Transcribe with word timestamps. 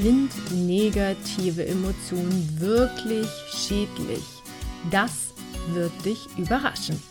Sind 0.00 0.30
negative 0.52 1.66
Emotionen 1.66 2.60
wirklich 2.60 3.26
schädlich? 3.48 4.22
Das 4.92 5.34
wird 5.72 5.90
dich 6.04 6.24
überraschen. 6.36 7.02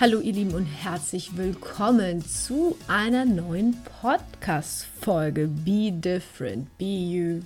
Hallo 0.00 0.18
ihr 0.18 0.32
Lieben 0.32 0.52
und 0.52 0.64
herzlich 0.64 1.36
willkommen 1.36 2.24
zu 2.24 2.76
einer 2.88 3.24
neuen 3.24 3.76
Podcast-Folge 4.00 5.46
Be 5.46 5.92
Different, 5.92 6.76
Be 6.76 6.84
You. 6.86 7.40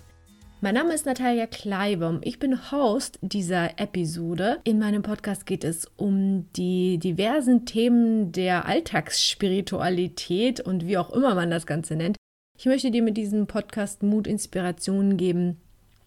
Mein 0.62 0.76
Name 0.76 0.94
ist 0.94 1.04
Natalia 1.04 1.46
Kleibaum. 1.46 2.20
Ich 2.22 2.38
bin 2.38 2.72
Host 2.72 3.18
dieser 3.20 3.78
Episode. 3.78 4.58
In 4.64 4.78
meinem 4.78 5.02
Podcast 5.02 5.44
geht 5.44 5.64
es 5.64 5.86
um 5.98 6.46
die 6.56 6.96
diversen 6.96 7.66
Themen 7.66 8.32
der 8.32 8.64
Alltagsspiritualität 8.64 10.60
und 10.60 10.86
wie 10.86 10.96
auch 10.96 11.10
immer 11.10 11.34
man 11.34 11.50
das 11.50 11.66
Ganze 11.66 11.94
nennt. 11.94 12.16
Ich 12.62 12.66
möchte 12.66 12.92
dir 12.92 13.02
mit 13.02 13.16
diesem 13.16 13.48
Podcast 13.48 14.04
Mut, 14.04 14.28
Inspirationen 14.28 15.16
geben, 15.16 15.60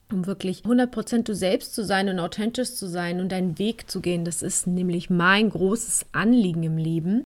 um 0.10 0.26
wirklich 0.26 0.62
100% 0.62 1.24
du 1.24 1.36
selbst 1.36 1.76
zu 1.76 1.84
sein 1.84 2.08
und 2.08 2.18
authentisch 2.18 2.76
zu 2.76 2.88
sein 2.88 3.20
und 3.20 3.34
deinen 3.34 3.60
Weg 3.60 3.92
zu 3.92 4.00
gehen. 4.00 4.24
Das 4.24 4.42
ist 4.42 4.66
nämlich 4.66 5.10
mein 5.10 5.50
großes 5.50 6.06
Anliegen 6.14 6.64
im 6.64 6.78
Leben. 6.78 7.26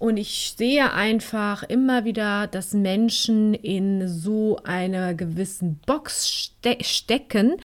Und 0.00 0.16
ich 0.16 0.54
sehe 0.58 0.92
einfach 0.92 1.62
immer 1.62 2.04
wieder, 2.04 2.48
dass 2.48 2.72
Menschen 2.74 3.54
in 3.54 4.08
so 4.08 4.58
einer 4.64 5.14
gewissen 5.14 5.78
Box 5.86 6.28
ste 6.28 6.78
stecken 6.80 7.62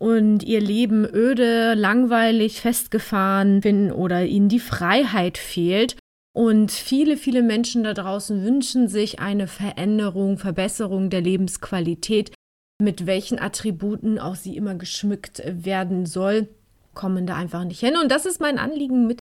und 0.00 0.42
ihr 0.42 0.60
Leben 0.60 1.04
öde, 1.04 1.74
langweilig, 1.74 2.60
festgefahren 2.60 3.62
finden 3.62 3.92
oder 3.92 4.24
ihnen 4.24 4.48
die 4.48 4.58
Freiheit 4.58 5.38
fehlt. 5.38 5.96
Und 6.34 6.70
viele, 6.70 7.16
viele 7.16 7.42
Menschen 7.42 7.84
da 7.84 7.92
draußen 7.92 8.42
wünschen 8.42 8.88
sich 8.88 9.20
eine 9.20 9.46
Veränderung, 9.46 10.38
Verbesserung 10.38 11.10
der 11.10 11.20
Lebensqualität, 11.20 12.32
mit 12.80 13.06
welchen 13.06 13.38
Attributen 13.38 14.18
auch 14.18 14.34
sie 14.34 14.56
immer 14.56 14.74
geschmückt 14.74 15.42
werden 15.46 16.06
soll, 16.06 16.48
kommen 16.94 17.26
da 17.26 17.36
einfach 17.36 17.64
nicht 17.64 17.80
hin. 17.80 17.96
Und 18.02 18.10
das 18.10 18.26
ist 18.26 18.40
mein 18.40 18.58
Anliegen 18.58 19.06
mit 19.06 19.20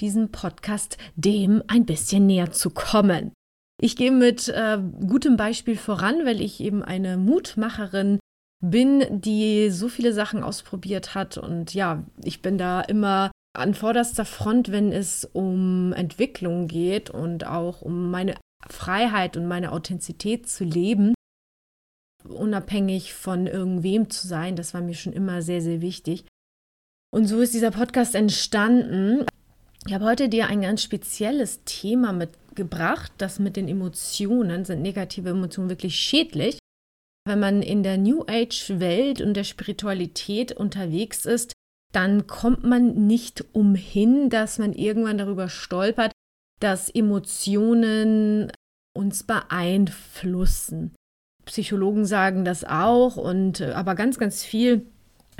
diesem 0.00 0.30
Podcast 0.30 0.98
dem 1.16 1.62
ein 1.68 1.86
bisschen 1.86 2.26
näher 2.26 2.50
zu 2.50 2.70
kommen. 2.70 3.32
Ich 3.80 3.96
gehe 3.96 4.12
mit 4.12 4.48
äh, 4.48 4.78
gutem 5.06 5.36
Beispiel 5.36 5.76
voran, 5.76 6.24
weil 6.24 6.40
ich 6.40 6.60
eben 6.60 6.82
eine 6.82 7.16
Mutmacherin 7.16 8.18
bin, 8.60 9.20
die 9.20 9.70
so 9.70 9.88
viele 9.88 10.12
Sachen 10.12 10.42
ausprobiert 10.42 11.14
hat. 11.14 11.38
Und 11.38 11.74
ja, 11.74 12.04
ich 12.22 12.42
bin 12.42 12.58
da 12.58 12.80
immer 12.80 13.30
an 13.58 13.74
vorderster 13.74 14.24
Front, 14.24 14.70
wenn 14.70 14.92
es 14.92 15.24
um 15.24 15.92
Entwicklung 15.92 16.68
geht 16.68 17.10
und 17.10 17.46
auch 17.46 17.82
um 17.82 18.10
meine 18.10 18.34
Freiheit 18.68 19.36
und 19.36 19.46
meine 19.46 19.72
Authentizität 19.72 20.48
zu 20.48 20.64
leben, 20.64 21.14
unabhängig 22.24 23.14
von 23.14 23.46
irgendwem 23.46 24.10
zu 24.10 24.26
sein. 24.26 24.56
Das 24.56 24.74
war 24.74 24.80
mir 24.80 24.94
schon 24.94 25.12
immer 25.12 25.42
sehr, 25.42 25.60
sehr 25.60 25.80
wichtig. 25.80 26.24
Und 27.10 27.26
so 27.26 27.40
ist 27.40 27.54
dieser 27.54 27.70
Podcast 27.70 28.14
entstanden. 28.14 29.24
Ich 29.86 29.94
habe 29.94 30.04
heute 30.04 30.28
dir 30.28 30.48
ein 30.48 30.60
ganz 30.60 30.82
spezielles 30.82 31.64
Thema 31.64 32.12
mitgebracht, 32.12 33.12
das 33.18 33.38
mit 33.38 33.56
den 33.56 33.68
Emotionen. 33.68 34.64
Sind 34.64 34.82
negative 34.82 35.30
Emotionen 35.30 35.70
wirklich 35.70 35.96
schädlich? 35.96 36.58
Wenn 37.26 37.40
man 37.40 37.62
in 37.62 37.82
der 37.82 37.96
New 37.96 38.24
Age-Welt 38.26 39.20
und 39.20 39.34
der 39.34 39.44
Spiritualität 39.44 40.52
unterwegs 40.52 41.24
ist, 41.24 41.52
dann 41.92 42.26
kommt 42.26 42.64
man 42.64 43.06
nicht 43.06 43.44
umhin, 43.52 44.30
dass 44.30 44.58
man 44.58 44.72
irgendwann 44.72 45.18
darüber 45.18 45.48
stolpert, 45.48 46.12
dass 46.60 46.90
Emotionen 46.90 48.52
uns 48.94 49.22
beeinflussen. 49.22 50.94
Psychologen 51.44 52.04
sagen 52.04 52.44
das 52.44 52.64
auch 52.64 53.16
und 53.16 53.62
aber 53.62 53.94
ganz, 53.94 54.18
ganz 54.18 54.44
viel, 54.44 54.86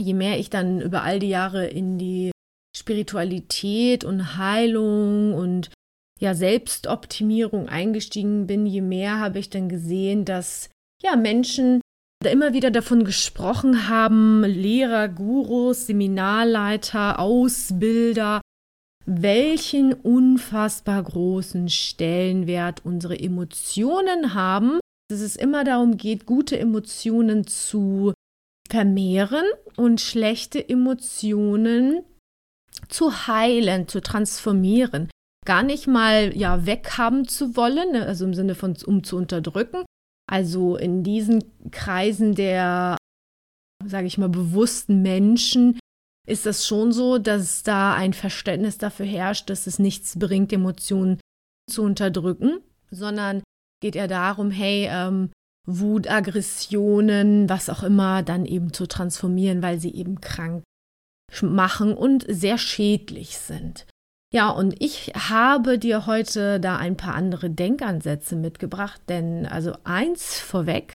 je 0.01 0.15
mehr 0.15 0.39
ich 0.39 0.49
dann 0.49 0.81
über 0.81 1.03
all 1.03 1.19
die 1.19 1.29
Jahre 1.29 1.67
in 1.67 1.99
die 1.99 2.31
Spiritualität 2.75 4.05
und 4.05 4.39
Heilung 4.39 5.35
und 5.35 5.71
ja 6.21 6.35
Selbstoptimierung 6.35 7.69
eingestiegen 7.69 8.47
bin, 8.47 8.65
je 8.65 8.81
mehr 8.81 9.19
habe 9.19 9.39
ich 9.39 9.51
dann 9.51 9.69
gesehen, 9.69 10.25
dass 10.25 10.71
ja 11.03 11.17
Menschen 11.17 11.81
immer 12.27 12.53
wieder 12.53 12.71
davon 12.71 13.05
gesprochen 13.05 13.89
haben, 13.89 14.43
Lehrer, 14.43 15.09
Gurus, 15.09 15.87
Seminarleiter, 15.87 17.21
Ausbilder, 17.21 18.41
welchen 19.07 19.95
unfassbar 19.95 21.03
großen 21.03 21.69
Stellenwert 21.69 22.85
unsere 22.85 23.19
Emotionen 23.19 24.35
haben, 24.35 24.81
dass 25.09 25.21
es 25.21 25.37
immer 25.37 25.65
darum 25.65 25.97
geht, 25.97 26.27
gute 26.27 26.59
Emotionen 26.59 27.47
zu 27.47 28.13
vermehren 28.69 29.45
und 29.77 30.01
schlechte 30.01 30.69
Emotionen 30.69 32.03
zu 32.89 33.27
heilen, 33.27 33.89
zu 33.89 34.01
transformieren, 34.01 35.09
gar 35.47 35.63
nicht 35.63 35.87
mal 35.87 36.37
ja 36.37 36.67
weghaben 36.67 37.27
zu 37.27 37.57
wollen, 37.57 37.93
ne, 37.93 38.05
also 38.05 38.27
im 38.27 38.35
Sinne 38.35 38.55
von 38.55 38.77
um 38.85 39.03
zu 39.05 39.17
unterdrücken. 39.17 39.85
Also 40.29 40.77
in 40.77 41.03
diesen 41.03 41.43
Kreisen 41.71 42.35
der, 42.35 42.97
sage 43.85 44.07
ich 44.07 44.19
mal, 44.19 44.29
bewussten 44.29 45.03
Menschen 45.03 45.79
ist 46.27 46.45
das 46.45 46.67
schon 46.67 46.93
so, 46.93 47.17
dass 47.19 47.63
da 47.63 47.95
ein 47.95 48.13
Verständnis 48.13 48.77
dafür 48.77 49.07
herrscht, 49.07 49.49
dass 49.49 49.67
es 49.67 49.79
nichts 49.79 50.19
bringt, 50.19 50.53
Emotionen 50.53 51.19
zu 51.71 51.83
unterdrücken, 51.83 52.61
sondern 52.91 53.43
geht 53.81 53.97
eher 53.97 54.09
darum, 54.09 54.51
hey, 54.51 54.89
ähm, 54.91 55.31
Wut, 55.67 56.09
Aggressionen, 56.11 57.49
was 57.49 57.71
auch 57.71 57.83
immer, 57.83 58.23
dann 58.23 58.45
eben 58.45 58.73
zu 58.73 58.87
transformieren, 58.87 59.63
weil 59.63 59.81
sie 59.81 59.95
eben 59.95 60.21
krank 60.21 60.63
machen 61.43 61.95
und 61.95 62.25
sehr 62.29 62.57
schädlich 62.59 63.37
sind. 63.39 63.87
Ja, 64.33 64.51
und 64.51 64.75
ich 64.83 65.13
habe 65.15 65.79
dir 65.79 66.07
heute 66.07 66.61
da 66.61 66.77
ein 66.77 66.97
paar 66.97 67.15
andere 67.15 67.49
Denkansätze 67.49 68.37
mitgebracht, 68.37 69.01
denn 69.09 69.47
also 69.47 69.75
eins 69.85 70.39
vorweg, 70.39 70.93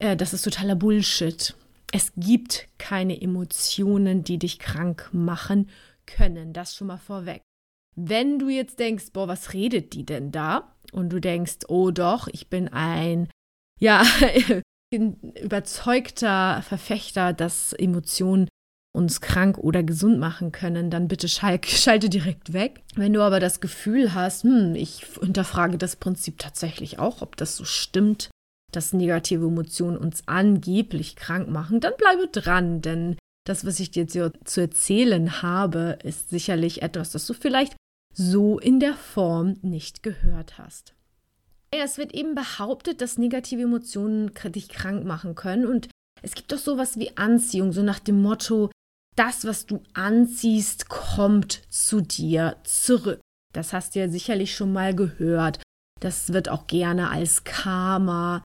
äh, 0.00 0.16
das 0.16 0.32
ist 0.32 0.42
totaler 0.42 0.76
Bullshit. 0.76 1.56
Es 1.92 2.12
gibt 2.16 2.68
keine 2.78 3.20
Emotionen, 3.20 4.22
die 4.22 4.38
dich 4.38 4.60
krank 4.60 5.08
machen 5.12 5.68
können. 6.06 6.52
Das 6.52 6.76
schon 6.76 6.86
mal 6.86 6.98
vorweg. 6.98 7.42
Wenn 7.96 8.38
du 8.38 8.48
jetzt 8.48 8.78
denkst, 8.78 9.06
boah, 9.12 9.26
was 9.26 9.52
redet 9.52 9.92
die 9.92 10.06
denn 10.06 10.30
da? 10.30 10.72
Und 10.92 11.10
du 11.10 11.20
denkst, 11.20 11.58
oh 11.68 11.90
doch, 11.90 12.28
ich 12.28 12.48
bin 12.48 12.68
ein, 12.68 13.28
ja, 13.80 14.04
überzeugter 14.94 16.62
Verfechter, 16.62 17.32
dass 17.32 17.72
Emotionen 17.72 18.48
uns 18.92 19.20
krank 19.20 19.58
oder 19.58 19.82
gesund 19.82 20.18
machen 20.18 20.52
können, 20.52 20.90
dann 20.90 21.08
bitte 21.08 21.28
schalte 21.28 22.08
direkt 22.08 22.52
weg. 22.52 22.82
Wenn 22.94 23.12
du 23.12 23.22
aber 23.22 23.40
das 23.40 23.60
Gefühl 23.60 24.14
hast, 24.14 24.44
hm, 24.44 24.74
ich 24.74 25.06
hinterfrage 25.20 25.78
das 25.78 25.96
Prinzip 25.96 26.38
tatsächlich 26.38 26.98
auch, 26.98 27.22
ob 27.22 27.36
das 27.36 27.56
so 27.56 27.64
stimmt, 27.64 28.30
dass 28.72 28.92
negative 28.92 29.46
Emotionen 29.46 29.96
uns 29.96 30.22
angeblich 30.26 31.16
krank 31.16 31.48
machen, 31.48 31.80
dann 31.80 31.94
bleibe 31.96 32.28
dran, 32.28 32.82
denn 32.82 33.16
das, 33.46 33.64
was 33.64 33.80
ich 33.80 33.90
dir 33.90 34.04
jetzt 34.04 34.48
zu 34.48 34.60
erzählen 34.60 35.42
habe, 35.42 35.98
ist 36.04 36.30
sicherlich 36.30 36.82
etwas, 36.82 37.10
das 37.10 37.26
du 37.26 37.34
vielleicht 37.34 37.74
so 38.14 38.58
in 38.58 38.80
der 38.80 38.94
Form 38.94 39.56
nicht 39.62 40.02
gehört 40.02 40.58
hast. 40.58 40.94
Es 41.70 41.98
wird 41.98 42.12
eben 42.12 42.34
behauptet, 42.34 43.00
dass 43.00 43.18
negative 43.18 43.62
Emotionen 43.62 44.32
dich 44.46 44.68
krank 44.68 45.04
machen 45.04 45.36
können 45.36 45.66
und 45.66 45.88
es 46.22 46.34
gibt 46.34 46.52
doch 46.52 46.58
sowas 46.58 46.98
wie 46.98 47.16
Anziehung, 47.16 47.72
so 47.72 47.82
nach 47.82 48.00
dem 48.00 48.20
Motto, 48.20 48.70
das, 49.16 49.44
was 49.44 49.66
du 49.66 49.82
anziehst, 49.94 50.88
kommt 50.88 51.62
zu 51.68 52.00
dir 52.00 52.56
zurück. 52.64 53.20
Das 53.52 53.72
hast 53.72 53.94
du 53.94 54.00
ja 54.00 54.08
sicherlich 54.08 54.54
schon 54.54 54.72
mal 54.72 54.94
gehört. 54.94 55.60
Das 56.00 56.32
wird 56.32 56.48
auch 56.48 56.66
gerne 56.66 57.10
als 57.10 57.44
Karma 57.44 58.42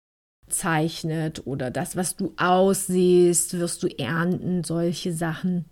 bezeichnet 0.48 1.46
oder 1.46 1.72
das, 1.72 1.96
was 1.96 2.16
du 2.16 2.34
aussiehst, 2.38 3.58
wirst 3.58 3.84
du 3.84 3.88
ernten, 3.88 4.64
solche 4.64 5.14
Sachen. 5.14 5.66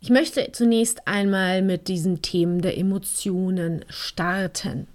Ich 0.00 0.10
möchte 0.10 0.50
zunächst 0.52 1.06
einmal 1.06 1.62
mit 1.62 1.88
diesen 1.88 2.22
Themen 2.22 2.62
der 2.62 2.78
Emotionen 2.78 3.84
starten. 3.88 4.88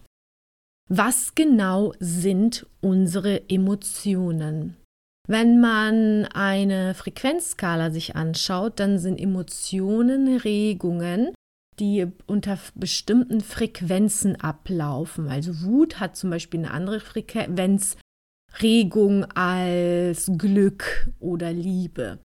Was 0.90 1.36
genau 1.36 1.94
sind 2.00 2.66
unsere 2.82 3.50
Emotionen? 3.50 4.78
Wenn 5.28 5.60
man 5.60 6.26
eine 6.26 6.94
Frequenzskala 6.94 7.90
sich 7.90 8.16
anschaut, 8.16 8.80
dann 8.80 9.00
sind 9.00 9.20
Emotionen 9.20 10.38
Regungen, 10.38 11.34
die 11.80 12.06
unter 12.28 12.60
bestimmten 12.76 13.42
Frequenzen 13.42 14.40
ablaufen. 14.40 15.28
Also 15.28 15.64
Wut 15.64 16.00
hat 16.00 16.16
zum 16.16 16.30
Beispiel 16.30 16.60
eine 16.60 16.70
andere 16.72 17.00
Frequenzregung 17.00 19.26
als 19.34 20.32
Glück 20.38 21.10
oder 21.20 21.52
Liebe. 21.52 22.20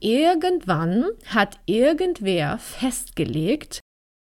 Irgendwann 0.00 1.04
hat 1.26 1.60
irgendwer 1.66 2.56
festgelegt, 2.58 3.80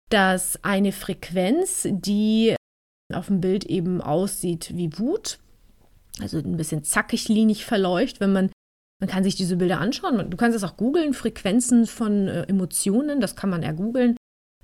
dass 0.10 0.62
eine 0.64 0.92
Frequenz, 0.92 1.88
die 1.90 2.56
auf 3.12 3.28
dem 3.28 3.40
Bild 3.42 3.66
eben 3.66 4.02
aussieht 4.02 4.76
wie 4.76 4.96
Wut, 5.00 5.40
also 6.20 6.38
ein 6.38 6.58
bisschen 6.58 6.84
zackig 6.84 7.30
linig 7.30 7.66
verläuft, 7.66 8.20
wenn 8.20 8.34
man 8.34 8.50
Man 9.02 9.10
kann 9.10 9.24
sich 9.24 9.36
diese 9.36 9.56
Bilder 9.56 9.80
anschauen. 9.80 10.30
Du 10.30 10.38
kannst 10.38 10.56
es 10.56 10.64
auch 10.64 10.78
googeln, 10.78 11.14
Frequenzen 11.14 11.88
von 11.88 12.28
äh, 12.28 12.44
Emotionen, 12.44 13.20
das 13.20 13.36
kann 13.36 13.50
man 13.50 13.64
ja 13.64 13.72
googeln. 13.72 14.16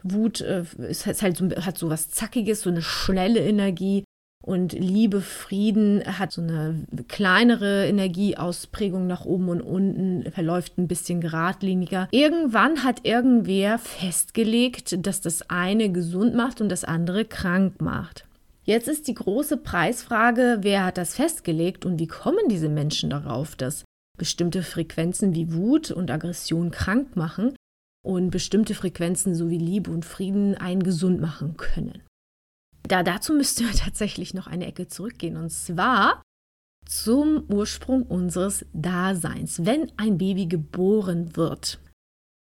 Wut 0.04 0.42
äh, 0.42 0.64
ist, 0.88 1.08
ist 1.08 1.22
halt 1.24 1.38
so, 1.38 1.50
hat 1.50 1.78
so 1.78 1.90
was 1.90 2.12
Zackiges, 2.12 2.62
so 2.62 2.70
eine 2.70 2.84
schnelle 2.84 3.40
Energie. 3.40 4.04
Und 4.46 4.74
Liebe, 4.74 5.22
Frieden 5.22 6.04
hat 6.06 6.32
so 6.32 6.42
eine 6.42 6.86
kleinere 7.08 7.88
Energieausprägung 7.88 9.08
nach 9.08 9.26
oben 9.26 9.50
und 9.50 9.62
unten, 9.62 10.32
verläuft 10.32 10.78
ein 10.78 10.88
bisschen 10.88 11.20
geradliniger. 11.20 12.08
Irgendwann 12.12 12.84
hat 12.84 13.06
irgendwer 13.06 13.80
festgelegt, 13.80 15.06
dass 15.06 15.20
das 15.20 15.50
eine 15.50 15.92
gesund 15.92 16.36
macht 16.36 16.62
und 16.62 16.70
das 16.70 16.84
andere 16.84 17.26
krank 17.26 17.82
macht. 17.82 18.26
Jetzt 18.68 18.90
ist 18.90 19.08
die 19.08 19.14
große 19.14 19.56
Preisfrage, 19.56 20.58
wer 20.60 20.84
hat 20.84 20.98
das 20.98 21.16
festgelegt 21.16 21.86
und 21.86 22.00
wie 22.00 22.08
kommen 22.08 22.50
diese 22.50 22.68
Menschen 22.68 23.10
darauf, 23.10 23.56
dass 23.56 23.86
bestimmte 24.18 24.62
Frequenzen 24.62 25.34
wie 25.34 25.54
Wut 25.54 25.90
und 25.90 26.12
Aggression 26.12 26.70
krank 26.70 27.16
machen 27.16 27.56
und 28.04 28.30
bestimmte 28.30 28.76
Frequenzen 28.76 29.36
sowie 29.36 29.58
Liebe 29.58 29.90
und 29.90 30.04
Frieden 30.04 30.56
einen 30.56 30.84
gesund 30.84 31.22
machen 31.22 31.56
können. 31.56 32.04
Da, 32.84 33.04
dazu 33.04 33.32
müssten 33.32 33.66
wir 33.66 33.72
tatsächlich 33.76 34.34
noch 34.34 34.48
eine 34.48 34.66
Ecke 34.66 34.90
zurückgehen 34.90 35.38
und 35.38 35.50
zwar 35.50 36.22
zum 36.86 37.46
Ursprung 37.50 38.04
unseres 38.04 38.66
Daseins. 38.74 39.66
Wenn 39.66 39.94
ein 39.98 40.18
Baby 40.18 40.48
geboren 40.48 41.38
wird, 41.38 41.80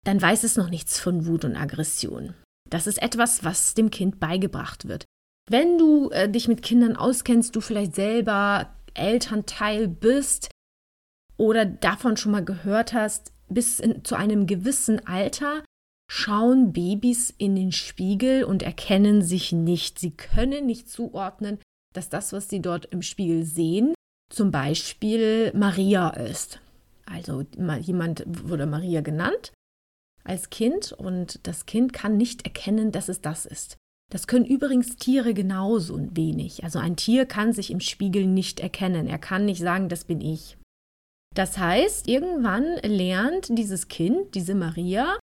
dann 0.05 0.21
weiß 0.21 0.45
es 0.45 0.57
noch 0.57 0.69
nichts 0.69 1.01
von 1.01 1.25
Wut 1.27 1.47
und 1.47 1.57
Aggression. 1.57 2.35
Das 2.69 2.87
ist 2.87 3.01
etwas, 3.01 3.43
was 3.43 3.73
dem 3.73 3.91
Kind 3.91 4.21
beigebracht 4.21 4.87
wird. 4.87 5.07
Wenn 5.51 5.79
du 5.79 6.11
äh, 6.11 6.29
dich 6.31 6.47
mit 6.47 6.63
Kindern 6.63 6.95
auskennst, 6.95 7.57
du 7.57 7.61
vielleicht 7.61 7.97
selber 7.97 8.73
Elternteil 8.95 9.89
bist, 9.89 10.49
oder 11.41 11.65
davon 11.65 12.19
schon 12.19 12.33
mal 12.33 12.45
gehört 12.45 12.93
hast, 12.93 13.33
bis 13.49 13.81
in, 13.81 14.05
zu 14.05 14.15
einem 14.15 14.47
gewissen 14.47 15.07
Alter 15.07 15.65
schauen 16.07 16.73
Babys 16.73 17.33
in 17.39 17.57
den 17.57 17.73
Spiegel 17.73 18.45
und 18.45 18.63
erkennen 18.63 19.23
sich 19.23 19.51
nicht. 19.51 19.99
Sie 19.99 20.11
können 20.11 20.67
nicht 20.67 20.91
zuordnen, 20.91 21.59
dass 21.95 22.11
das, 22.11 22.35
was 22.35 22.51
sie 22.51 22.61
dort 22.61 22.85
im 22.87 23.01
Spiegel 23.01 23.45
sehen, 23.45 23.95
zum 24.29 24.51
Beispiel 24.51 25.51
Maria 25.55 26.11
ist. 26.11 26.61
Also 27.07 27.47
jemand 27.81 28.23
wurde 28.27 28.67
Maria 28.67 29.01
genannt 29.01 29.53
als 30.23 30.51
Kind 30.51 30.93
und 30.93 31.41
das 31.45 31.65
Kind 31.65 31.95
kann 31.95 32.19
nicht 32.19 32.45
erkennen, 32.45 32.93
dass 32.93 33.09
es 33.09 33.23
das 33.23 33.47
ist. 33.47 33.79
Das 34.11 34.27
können 34.27 34.45
übrigens 34.45 34.97
Tiere 34.97 35.35
genauso 35.35 35.99
wenig. 36.13 36.65
Also 36.65 36.81
ein 36.81 36.97
Tier 36.97 37.27
kann 37.27 37.53
sich 37.53 37.71
im 37.71 37.81
Spiegel 37.81 38.27
nicht 38.27 38.61
erkennen. 38.61 39.07
Er 39.07 39.19
kann 39.19 39.45
nicht 39.45 39.61
sagen, 39.61 39.89
das 39.89 40.05
bin 40.05 40.21
ich. 40.21 40.59
Das 41.35 41.59
heißt, 41.59 42.09
irgendwann 42.09 42.77
lernt 42.83 43.57
dieses 43.57 43.87
Kind, 43.87 44.35
diese 44.35 44.57
Maria, 44.57 45.17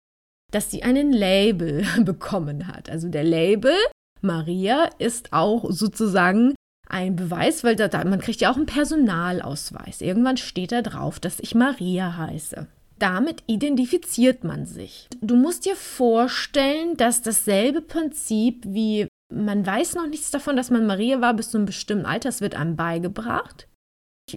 dass 0.52 0.70
sie 0.70 0.84
einen 0.84 1.12
Label 1.12 1.84
bekommen 2.04 2.68
hat. 2.68 2.88
Also 2.88 3.08
der 3.08 3.24
Label 3.24 3.74
Maria 4.22 4.88
ist 4.98 5.32
auch 5.32 5.70
sozusagen 5.70 6.54
ein 6.88 7.16
Beweis, 7.16 7.64
weil 7.64 7.74
da, 7.74 7.88
man 8.04 8.20
kriegt 8.20 8.40
ja 8.40 8.52
auch 8.52 8.56
einen 8.56 8.66
Personalausweis. 8.66 10.00
Irgendwann 10.00 10.36
steht 10.36 10.70
da 10.70 10.82
drauf, 10.82 11.18
dass 11.18 11.40
ich 11.40 11.54
Maria 11.56 12.16
heiße. 12.16 12.68
Damit 12.98 13.42
identifiziert 13.46 14.44
man 14.44 14.64
sich. 14.64 15.08
Du 15.20 15.36
musst 15.36 15.66
dir 15.66 15.76
vorstellen, 15.76 16.96
dass 16.96 17.22
dasselbe 17.22 17.82
Prinzip 17.82 18.64
wie 18.66 19.08
man 19.32 19.66
weiß 19.66 19.94
noch 19.94 20.06
nichts 20.06 20.30
davon, 20.30 20.56
dass 20.56 20.70
man 20.70 20.86
Maria 20.86 21.20
war 21.20 21.34
bis 21.34 21.50
zu 21.50 21.58
einem 21.58 21.66
bestimmten 21.66 22.06
Alter, 22.06 22.28
es 22.28 22.40
wird 22.40 22.54
einem 22.54 22.76
beigebracht. 22.76 23.68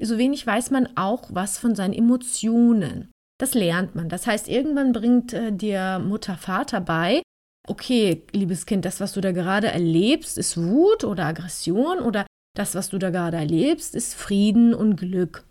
So 0.02 0.18
wenig 0.18 0.46
weiß 0.46 0.72
man 0.72 0.90
auch 0.98 1.30
was 1.32 1.58
von 1.58 1.76
seinen 1.76 1.94
Emotionen. 1.94 3.12
Das 3.40 3.54
lernt 3.54 3.96
man. 3.96 4.10
Das 4.10 4.28
heißt, 4.28 4.48
irgendwann 4.48 4.92
bringt 4.92 5.34
äh, 5.34 5.52
dir 5.52 6.00
Mutter, 6.00 6.36
Vater 6.36 6.82
bei, 6.82 7.22
okay, 7.68 8.24
liebes 8.32 8.66
Kind, 8.66 8.86
das, 8.86 9.00
was 9.00 9.14
du 9.14 9.22
da 9.22 9.32
gerade 9.32 9.68
erlebst, 9.68 10.38
ist 10.38 10.58
Wut 10.58 11.04
oder 11.04 11.26
Aggression 11.26 12.00
oder 12.00 12.26
das, 12.56 12.76
was 12.76 12.90
du 12.90 12.98
da 12.98 13.10
gerade 13.10 13.38
erlebst, 13.38 13.96
ist 13.96 14.16
Frieden 14.16 14.74
und 14.74 14.98
Glück. 14.98 15.46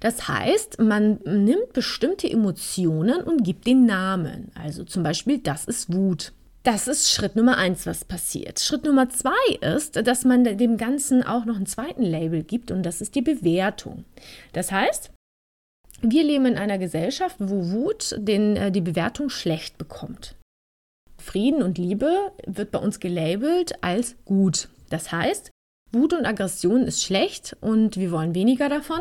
Das 0.00 0.28
heißt, 0.28 0.80
man 0.80 1.20
nimmt 1.24 1.74
bestimmte 1.74 2.28
Emotionen 2.28 3.22
und 3.22 3.44
gibt 3.44 3.66
den 3.66 3.84
Namen. 3.84 4.50
Also 4.54 4.84
zum 4.84 5.02
Beispiel, 5.02 5.38
das 5.38 5.66
ist 5.66 5.92
Wut. 5.92 6.32
Das 6.62 6.88
ist 6.88 7.10
Schritt 7.10 7.36
Nummer 7.36 7.56
eins, 7.56 7.86
was 7.86 8.04
passiert. 8.04 8.60
Schritt 8.60 8.84
Nummer 8.84 9.08
zwei 9.08 9.30
ist, 9.60 9.96
dass 10.06 10.24
man 10.24 10.44
dem 10.44 10.76
Ganzen 10.76 11.22
auch 11.22 11.46
noch 11.46 11.56
einen 11.56 11.66
zweiten 11.66 12.02
Label 12.02 12.42
gibt 12.42 12.70
und 12.70 12.82
das 12.82 13.00
ist 13.00 13.14
die 13.14 13.22
Bewertung. 13.22 14.04
Das 14.52 14.70
heißt, 14.70 15.10
wir 16.02 16.22
leben 16.22 16.46
in 16.46 16.58
einer 16.58 16.78
Gesellschaft, 16.78 17.36
wo 17.38 17.70
Wut 17.70 18.14
den, 18.18 18.56
äh, 18.56 18.72
die 18.72 18.80
Bewertung 18.80 19.28
schlecht 19.28 19.78
bekommt. 19.78 20.34
Frieden 21.18 21.62
und 21.62 21.78
Liebe 21.78 22.32
wird 22.46 22.70
bei 22.70 22.78
uns 22.78 23.00
gelabelt 23.00 23.72
als 23.82 24.16
gut. 24.24 24.68
Das 24.88 25.12
heißt, 25.12 25.50
Wut 25.92 26.12
und 26.14 26.24
Aggression 26.24 26.82
ist 26.82 27.02
schlecht 27.02 27.56
und 27.60 27.96
wir 27.96 28.10
wollen 28.10 28.34
weniger 28.34 28.68
davon. 28.68 29.00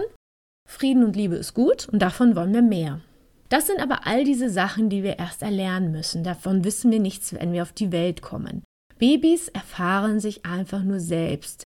Frieden 0.69 1.03
und 1.03 1.15
Liebe 1.15 1.35
ist 1.35 1.55
gut 1.55 1.89
und 1.89 1.99
davon 1.99 2.35
wollen 2.35 2.53
wir 2.53 2.61
mehr. 2.61 3.01
Das 3.49 3.65
sind 3.65 3.81
aber 3.81 4.05
all 4.05 4.23
diese 4.23 4.51
Sachen, 4.51 4.89
die 4.89 5.01
wir 5.01 5.17
erst 5.17 5.41
erlernen 5.41 5.91
müssen. 5.91 6.23
Davon 6.23 6.63
wissen 6.63 6.91
wir 6.91 6.99
nichts, 6.99 7.33
wenn 7.33 7.51
wir 7.51 7.63
auf 7.63 7.73
die 7.73 7.91
Welt 7.91 8.21
kommen. 8.21 8.63
Babys 8.99 9.47
erfahren 9.47 10.19
sich 10.19 10.45
einfach 10.45 10.83
nur 10.83 10.99
selbst. 10.99 11.63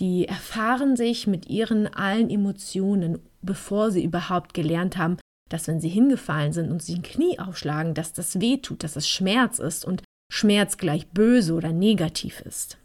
Die 0.00 0.26
erfahren 0.26 0.96
sich 0.96 1.28
mit 1.28 1.48
ihren 1.48 1.86
allen 1.86 2.30
Emotionen, 2.30 3.20
bevor 3.42 3.92
sie 3.92 4.02
überhaupt 4.02 4.54
gelernt 4.54 4.96
haben, 4.96 5.18
dass 5.48 5.68
wenn 5.68 5.80
sie 5.80 5.88
hingefallen 5.88 6.52
sind 6.52 6.72
und 6.72 6.82
sich 6.82 6.96
ein 6.96 7.02
Knie 7.02 7.38
aufschlagen, 7.38 7.94
dass 7.94 8.12
das 8.12 8.40
weh 8.40 8.56
tut, 8.56 8.82
dass 8.82 8.96
es 8.96 9.08
Schmerz 9.08 9.60
ist 9.60 9.84
und 9.84 10.02
Schmerz 10.32 10.78
gleich 10.78 11.06
böse 11.08 11.54
oder 11.54 11.72
negativ 11.72 12.40
ist. 12.40 12.78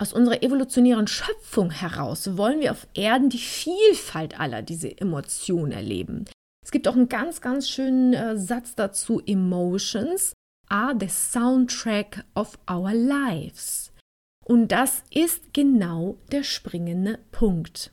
Aus 0.00 0.14
unserer 0.14 0.42
evolutionären 0.42 1.06
Schöpfung 1.06 1.70
heraus 1.70 2.38
wollen 2.38 2.60
wir 2.60 2.70
auf 2.72 2.86
Erden 2.94 3.28
die 3.28 3.36
Vielfalt 3.36 4.40
aller 4.40 4.62
diese 4.62 4.98
Emotionen 4.98 5.72
erleben. 5.72 6.24
Es 6.64 6.70
gibt 6.70 6.88
auch 6.88 6.94
einen 6.94 7.10
ganz, 7.10 7.42
ganz 7.42 7.68
schönen 7.68 8.14
äh, 8.14 8.38
Satz 8.38 8.74
dazu. 8.74 9.20
Emotions 9.26 10.32
are 10.70 10.96
the 10.98 11.08
soundtrack 11.08 12.24
of 12.34 12.58
our 12.70 12.94
lives. 12.94 13.92
Und 14.46 14.72
das 14.72 15.02
ist 15.12 15.52
genau 15.52 16.16
der 16.32 16.44
springende 16.44 17.18
Punkt. 17.30 17.92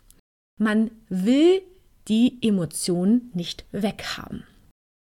Man 0.57 0.91
will 1.09 1.61
die 2.07 2.37
Emotionen 2.41 3.31
nicht 3.33 3.65
weghaben. 3.73 4.45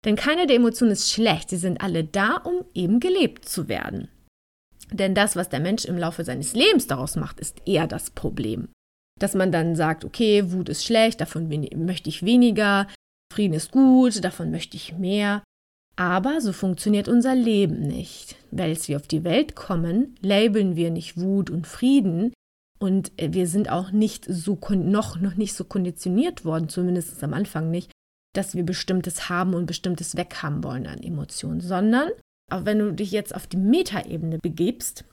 Denn 0.05 0.17
keine 0.17 0.47
der 0.47 0.57
Emotionen 0.57 0.93
ist 0.93 1.11
schlecht, 1.11 1.49
sie 1.49 1.57
sind 1.57 1.81
alle 1.81 2.05
da, 2.05 2.37
um 2.37 2.67
eben 2.75 3.01
gelebt 3.01 3.49
zu 3.49 3.69
werden. 3.69 4.11
Denn 4.93 5.15
das, 5.15 5.37
was 5.37 5.49
der 5.49 5.61
Mensch 5.61 5.85
im 5.85 5.99
Laufe 5.99 6.25
seines 6.25 6.55
Lebens 6.55 6.87
daraus 6.87 7.17
macht, 7.17 7.41
ist 7.41 7.59
eher 7.67 7.87
das 7.87 8.11
Problem. 8.11 8.69
Dass 9.19 9.35
man 9.35 9.53
dann 9.53 9.77
sagt, 9.77 10.05
okay, 10.05 10.53
Wut 10.53 10.69
ist 10.69 10.85
schlecht, 10.85 11.21
davon 11.21 11.49
möchte 11.77 12.09
ich 12.09 12.25
weniger, 12.25 12.87
Frieden 13.33 13.55
ist 13.55 13.71
gut, 13.71 14.25
davon 14.25 14.51
möchte 14.51 14.77
ich 14.77 14.97
mehr. 14.97 15.43
Aber 15.97 16.41
so 16.41 16.53
funktioniert 16.53 17.09
unser 17.09 17.35
Leben 17.35 17.81
nicht. 17.83 18.37
Weil 18.51 18.77
wir 18.87 18.97
auf 18.97 19.07
die 19.07 19.25
Welt 19.25 19.55
kommen, 19.55 20.15
labeln 20.21 20.75
wir 20.75 20.91
nicht 20.91 21.21
Wut 21.21 21.51
und 21.51 21.67
Frieden 21.67 22.33
und 22.81 23.13
äh, 23.21 23.33
wir 23.33 23.47
sind 23.47 23.71
auch 23.71 23.93
nicht 23.93 24.25
so 24.29 24.59
noch, 24.71 25.21
noch 25.21 25.35
nicht 25.35 25.55
so 25.55 25.65
konditioniert 25.65 26.45
worden, 26.45 26.69
zumindest 26.69 27.23
am 27.23 27.35
Anfang 27.35 27.71
nicht, 27.71 27.93
dass 28.35 28.55
wir 28.55 28.65
bestimmtes 28.65 29.29
haben 29.29 29.55
und 29.55 29.67
bestimmtes 29.67 30.17
weghaben 30.17 30.65
wollen 30.65 30.87
an 30.87 31.03
Emotionen, 31.03 31.61
sondern 31.61 32.11
auch 32.51 32.65
wenn 32.65 32.79
du 32.79 32.93
dich 32.93 33.11
jetzt 33.11 33.35
auf 33.35 33.47
die 33.47 33.57
Metaebene 33.57 34.39
begibst, 34.39 35.05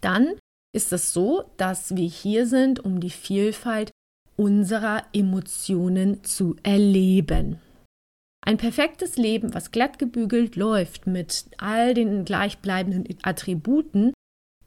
dann 0.00 0.34
ist 0.74 0.92
es 0.92 1.12
so, 1.12 1.44
dass 1.56 1.96
wir 1.96 2.06
hier 2.06 2.46
sind, 2.46 2.80
um 2.80 3.00
die 3.00 3.10
Vielfalt 3.10 3.90
unserer 4.36 5.02
Emotionen 5.12 6.22
zu 6.22 6.56
erleben. 6.62 7.58
Ein 8.46 8.56
perfektes 8.56 9.16
Leben, 9.16 9.52
was 9.52 9.72
glatt 9.72 9.98
gebügelt 9.98 10.56
läuft 10.56 11.06
mit 11.06 11.46
all 11.58 11.92
den 11.92 12.24
gleichbleibenden 12.24 13.06
Attributen, 13.22 14.12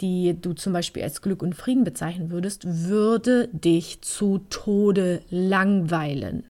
die 0.01 0.35
du 0.39 0.53
zum 0.53 0.73
Beispiel 0.73 1.03
als 1.03 1.21
Glück 1.21 1.41
und 1.41 1.55
Frieden 1.55 1.83
bezeichnen 1.83 2.31
würdest, 2.31 2.63
würde 2.65 3.47
dich 3.49 4.01
zu 4.01 4.39
Tode 4.49 5.23
langweilen. 5.29 6.47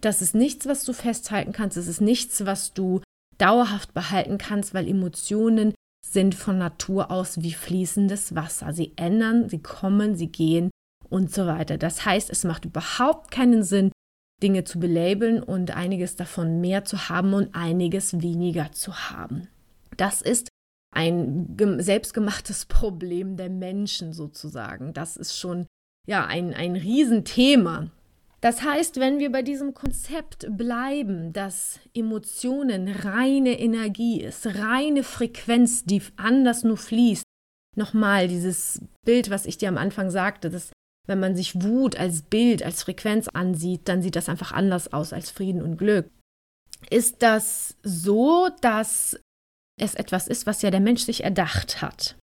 Das 0.00 0.22
ist 0.22 0.34
nichts, 0.34 0.66
was 0.66 0.84
du 0.84 0.92
festhalten 0.92 1.52
kannst, 1.52 1.76
es 1.76 1.88
ist 1.88 2.00
nichts, 2.00 2.46
was 2.46 2.72
du 2.72 3.00
dauerhaft 3.38 3.94
behalten 3.94 4.38
kannst, 4.38 4.74
weil 4.74 4.88
Emotionen 4.88 5.74
sind 6.04 6.34
von 6.34 6.58
Natur 6.58 7.10
aus 7.10 7.42
wie 7.42 7.52
fließendes 7.52 8.34
Wasser. 8.34 8.72
Sie 8.72 8.92
ändern, 8.96 9.48
sie 9.48 9.60
kommen, 9.60 10.14
sie 10.14 10.28
gehen 10.28 10.70
und 11.08 11.32
so 11.32 11.46
weiter. 11.46 11.78
Das 11.78 12.04
heißt, 12.04 12.30
es 12.30 12.44
macht 12.44 12.64
überhaupt 12.64 13.30
keinen 13.30 13.62
Sinn, 13.62 13.90
Dinge 14.42 14.64
zu 14.64 14.78
belabeln 14.78 15.42
und 15.42 15.76
einiges 15.76 16.16
davon 16.16 16.60
mehr 16.60 16.84
zu 16.84 17.08
haben 17.08 17.32
und 17.34 17.54
einiges 17.54 18.20
weniger 18.20 18.72
zu 18.72 19.10
haben. 19.10 19.48
Das 19.96 20.20
ist 20.22 20.48
ein 20.94 21.56
selbstgemachtes 21.78 22.64
Problem 22.66 23.36
der 23.36 23.50
Menschen 23.50 24.12
sozusagen. 24.12 24.92
Das 24.92 25.16
ist 25.16 25.36
schon 25.38 25.66
ja 26.06 26.26
ein, 26.26 26.54
ein 26.54 26.76
Riesenthema. 26.76 27.90
Das 28.46 28.62
heißt, 28.62 29.00
wenn 29.00 29.18
wir 29.18 29.32
bei 29.32 29.42
diesem 29.42 29.74
Konzept 29.74 30.46
bleiben, 30.48 31.32
dass 31.32 31.80
Emotionen 31.94 32.86
reine 32.86 33.58
Energie 33.58 34.22
ist, 34.22 34.46
reine 34.46 35.02
Frequenz, 35.02 35.84
die 35.84 36.00
anders 36.14 36.62
nur 36.62 36.76
fließt, 36.76 37.24
nochmal 37.74 38.28
dieses 38.28 38.80
Bild, 39.04 39.30
was 39.30 39.46
ich 39.46 39.58
dir 39.58 39.68
am 39.68 39.76
Anfang 39.76 40.12
sagte, 40.12 40.48
dass 40.48 40.70
wenn 41.08 41.18
man 41.18 41.34
sich 41.34 41.60
Wut 41.60 41.98
als 41.98 42.22
Bild, 42.22 42.62
als 42.62 42.84
Frequenz 42.84 43.26
ansieht, 43.26 43.88
dann 43.88 44.00
sieht 44.00 44.14
das 44.14 44.28
einfach 44.28 44.52
anders 44.52 44.92
aus 44.92 45.12
als 45.12 45.30
Frieden 45.30 45.60
und 45.60 45.76
Glück. 45.76 46.08
Ist 46.88 47.22
das 47.22 47.76
so, 47.82 48.48
dass 48.60 49.18
es 49.76 49.96
etwas 49.96 50.28
ist, 50.28 50.46
was 50.46 50.62
ja 50.62 50.70
der 50.70 50.78
Mensch 50.78 51.02
sich 51.02 51.24
erdacht 51.24 51.82
hat? 51.82 52.16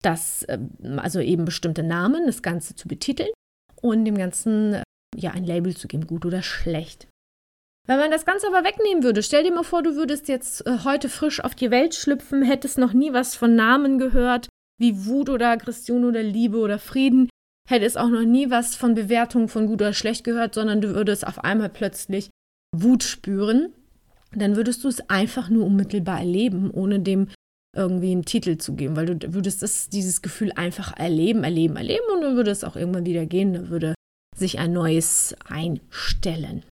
Das, 0.00 0.42
ähm, 0.48 0.98
also 1.02 1.20
eben 1.20 1.44
bestimmte 1.44 1.82
Namen, 1.82 2.24
das 2.24 2.42
Ganze 2.42 2.76
zu 2.76 2.88
betiteln 2.88 3.28
und 3.82 4.06
dem 4.06 4.16
Ganzen 4.16 4.82
ja 5.16 5.32
ein 5.32 5.44
Label 5.44 5.76
zu 5.76 5.88
geben, 5.88 6.06
gut 6.06 6.24
oder 6.24 6.42
schlecht. 6.42 7.08
Wenn 7.86 7.98
man 7.98 8.10
das 8.10 8.24
Ganze 8.24 8.46
aber 8.46 8.64
wegnehmen 8.64 9.02
würde, 9.02 9.22
stell 9.22 9.42
dir 9.42 9.52
mal 9.52 9.64
vor, 9.64 9.82
du 9.82 9.96
würdest 9.96 10.28
jetzt 10.28 10.66
äh, 10.66 10.78
heute 10.84 11.08
frisch 11.08 11.40
auf 11.42 11.54
die 11.54 11.70
Welt 11.70 11.94
schlüpfen, 11.94 12.42
hättest 12.42 12.78
noch 12.78 12.92
nie 12.92 13.12
was 13.12 13.34
von 13.34 13.56
Namen 13.56 13.98
gehört, 13.98 14.48
wie 14.78 15.06
Wut 15.06 15.28
oder 15.28 15.50
Aggression 15.50 16.04
oder 16.04 16.22
Liebe 16.22 16.58
oder 16.58 16.78
Frieden, 16.78 17.28
hättest 17.68 17.98
auch 17.98 18.08
noch 18.08 18.22
nie 18.22 18.50
was 18.50 18.76
von 18.76 18.94
Bewertung 18.94 19.48
von 19.48 19.66
gut 19.66 19.82
oder 19.82 19.92
schlecht 19.92 20.24
gehört, 20.24 20.54
sondern 20.54 20.80
du 20.80 20.94
würdest 20.94 21.26
auf 21.26 21.42
einmal 21.42 21.68
plötzlich 21.68 22.30
Wut 22.76 23.02
spüren, 23.02 23.72
dann 24.32 24.56
würdest 24.56 24.84
du 24.84 24.88
es 24.88 25.08
einfach 25.10 25.48
nur 25.48 25.66
unmittelbar 25.66 26.20
erleben, 26.20 26.70
ohne 26.70 27.00
dem 27.00 27.28
irgendwie 27.76 28.12
einen 28.12 28.24
Titel 28.24 28.58
zu 28.58 28.74
geben, 28.74 28.96
weil 28.96 29.06
du 29.06 29.34
würdest 29.34 29.62
das, 29.62 29.88
dieses 29.88 30.22
Gefühl 30.22 30.52
einfach 30.52 30.96
erleben, 30.96 31.44
erleben, 31.44 31.76
erleben 31.76 32.04
und 32.14 32.20
dann 32.22 32.36
würde 32.36 32.50
es 32.50 32.64
auch 32.64 32.76
irgendwann 32.76 33.06
wieder 33.06 33.26
gehen, 33.26 33.54
dann 33.54 33.70
würde 33.70 33.94
sich 34.36 34.58
ein 34.58 34.72
neues 34.72 35.34
einstellen. 35.44 36.64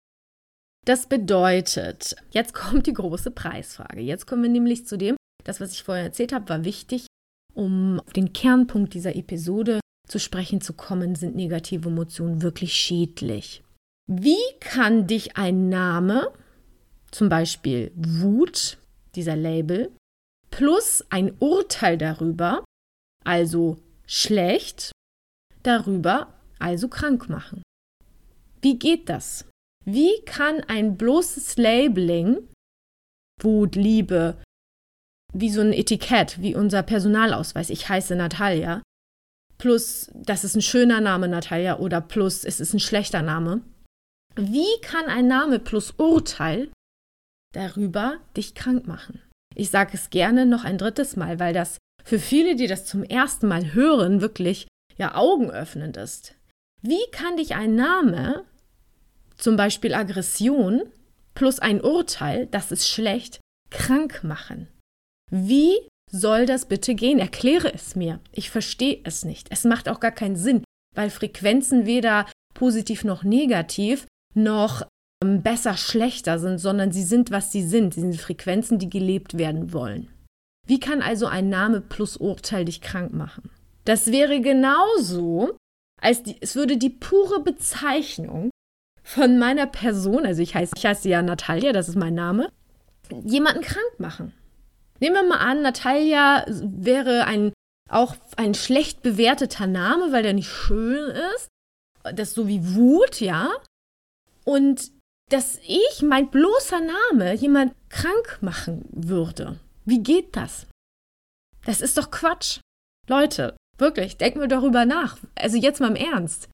Das 0.86 1.06
bedeutet, 1.06 2.16
jetzt 2.30 2.54
kommt 2.54 2.86
die 2.86 2.94
große 2.94 3.30
Preisfrage. 3.30 4.00
Jetzt 4.00 4.26
kommen 4.26 4.42
wir 4.42 4.50
nämlich 4.50 4.86
zu 4.86 4.96
dem, 4.96 5.16
das, 5.44 5.60
was 5.60 5.72
ich 5.72 5.82
vorher 5.82 6.04
erzählt 6.04 6.32
habe, 6.32 6.48
war 6.48 6.64
wichtig, 6.64 7.06
um 7.54 8.00
auf 8.00 8.12
den 8.12 8.32
Kernpunkt 8.32 8.94
dieser 8.94 9.14
Episode 9.16 9.80
zu 10.06 10.18
sprechen 10.18 10.60
zu 10.60 10.72
kommen, 10.72 11.14
sind 11.14 11.36
negative 11.36 11.88
Emotionen 11.88 12.42
wirklich 12.42 12.74
schädlich. 12.74 13.62
Wie 14.06 14.38
kann 14.60 15.06
dich 15.06 15.36
ein 15.36 15.68
Name, 15.68 16.32
zum 17.10 17.28
Beispiel 17.28 17.92
Wut, 17.94 18.78
dieser 19.14 19.36
Label, 19.36 19.90
plus 20.50 21.04
ein 21.10 21.34
Urteil 21.40 21.98
darüber, 21.98 22.64
also 23.24 23.76
schlecht, 24.06 24.92
darüber 25.62 26.37
also 26.58 26.88
krank 26.88 27.28
machen. 27.28 27.62
Wie 28.60 28.78
geht 28.78 29.08
das? 29.08 29.48
Wie 29.84 30.22
kann 30.26 30.60
ein 30.64 30.96
bloßes 30.96 31.56
Labeling, 31.56 32.48
Wut, 33.40 33.76
Liebe, 33.76 34.42
wie 35.32 35.50
so 35.50 35.60
ein 35.60 35.72
Etikett, 35.72 36.40
wie 36.40 36.54
unser 36.54 36.82
Personalausweis, 36.82 37.70
ich 37.70 37.88
heiße 37.88 38.16
Natalia, 38.16 38.82
plus 39.58 40.10
das 40.14 40.44
ist 40.44 40.56
ein 40.56 40.62
schöner 40.62 41.00
Name 41.00 41.28
Natalia 41.28 41.78
oder 41.78 42.00
plus 42.00 42.44
es 42.44 42.60
ist 42.60 42.74
ein 42.74 42.80
schlechter 42.80 43.22
Name, 43.22 43.62
wie 44.36 44.80
kann 44.82 45.06
ein 45.06 45.26
Name 45.26 45.58
plus 45.58 45.92
Urteil 45.92 46.70
darüber 47.52 48.18
dich 48.36 48.54
krank 48.54 48.86
machen? 48.86 49.20
Ich 49.54 49.70
sage 49.70 49.90
es 49.94 50.10
gerne 50.10 50.46
noch 50.46 50.64
ein 50.64 50.78
drittes 50.78 51.16
Mal, 51.16 51.40
weil 51.40 51.52
das 51.52 51.78
für 52.04 52.18
viele, 52.18 52.54
die 52.54 52.68
das 52.68 52.86
zum 52.86 53.02
ersten 53.02 53.48
Mal 53.48 53.74
hören, 53.74 54.20
wirklich 54.20 54.68
ja 54.96 55.14
augenöffnend 55.14 55.96
ist. 55.96 56.37
Wie 56.82 57.10
kann 57.10 57.36
dich 57.36 57.54
ein 57.54 57.74
Name, 57.74 58.44
zum 59.36 59.56
Beispiel 59.56 59.94
Aggression, 59.94 60.82
plus 61.34 61.58
ein 61.58 61.80
Urteil, 61.80 62.46
das 62.46 62.70
ist 62.70 62.88
schlecht, 62.88 63.40
krank 63.70 64.22
machen? 64.22 64.68
Wie 65.30 65.74
soll 66.10 66.46
das 66.46 66.66
bitte 66.66 66.94
gehen? 66.94 67.18
Erkläre 67.18 67.72
es 67.72 67.96
mir. 67.96 68.20
Ich 68.32 68.50
verstehe 68.50 69.00
es 69.04 69.24
nicht. 69.24 69.48
Es 69.50 69.64
macht 69.64 69.88
auch 69.88 70.00
gar 70.00 70.12
keinen 70.12 70.36
Sinn, 70.36 70.62
weil 70.94 71.10
Frequenzen 71.10 71.84
weder 71.86 72.26
positiv 72.54 73.04
noch 73.04 73.24
negativ 73.24 74.06
noch 74.34 74.86
ähm, 75.22 75.42
besser 75.42 75.76
schlechter 75.76 76.38
sind, 76.38 76.58
sondern 76.58 76.92
sie 76.92 77.02
sind, 77.02 77.30
was 77.30 77.52
sie 77.52 77.62
sind. 77.62 77.94
Sie 77.94 78.00
sind 78.00 78.20
Frequenzen, 78.20 78.78
die 78.78 78.88
gelebt 78.88 79.36
werden 79.36 79.72
wollen. 79.72 80.08
Wie 80.66 80.80
kann 80.80 81.02
also 81.02 81.26
ein 81.26 81.48
Name 81.48 81.80
plus 81.80 82.16
Urteil 82.16 82.64
dich 82.64 82.80
krank 82.80 83.12
machen? 83.12 83.50
Das 83.84 84.12
wäre 84.12 84.40
genauso, 84.40 85.56
als 86.00 86.22
die, 86.22 86.36
es 86.40 86.54
würde 86.54 86.76
die 86.76 86.90
pure 86.90 87.40
Bezeichnung 87.42 88.50
von 89.02 89.38
meiner 89.38 89.66
Person, 89.66 90.26
also 90.26 90.42
ich 90.42 90.54
heiße, 90.54 90.74
ich 90.76 90.86
heiße 90.86 91.08
ja 91.08 91.22
Natalia, 91.22 91.72
das 91.72 91.88
ist 91.88 91.96
mein 91.96 92.14
Name, 92.14 92.52
jemanden 93.24 93.62
krank 93.62 93.98
machen. 93.98 94.32
Nehmen 95.00 95.14
wir 95.14 95.22
mal 95.22 95.38
an, 95.38 95.62
Natalia 95.62 96.44
wäre 96.48 97.24
ein 97.24 97.52
auch 97.88 98.16
ein 98.36 98.54
schlecht 98.54 99.02
bewerteter 99.02 99.66
Name, 99.66 100.12
weil 100.12 100.22
der 100.22 100.34
nicht 100.34 100.50
schön 100.50 101.10
ist. 101.34 101.48
Das 102.02 102.28
ist 102.28 102.34
so 102.34 102.46
wie 102.46 102.74
Wut, 102.74 103.20
ja. 103.20 103.50
Und 104.44 104.92
dass 105.30 105.58
ich, 105.66 106.02
mein 106.02 106.30
bloßer 106.30 106.80
Name, 106.80 107.34
jemand 107.34 107.74
krank 107.88 108.38
machen 108.40 108.84
würde. 108.90 109.58
Wie 109.84 110.02
geht 110.02 110.36
das? 110.36 110.66
Das 111.64 111.80
ist 111.80 111.98
doch 111.98 112.10
Quatsch. 112.10 112.60
Leute, 113.08 113.56
Wirklich, 113.78 114.16
denken 114.16 114.40
wir 114.40 114.48
darüber 114.48 114.84
nach. 114.84 115.18
Also 115.34 115.56
jetzt 115.56 115.80
mal 115.80 115.88
im 115.88 115.96
Ernst. 115.96 116.48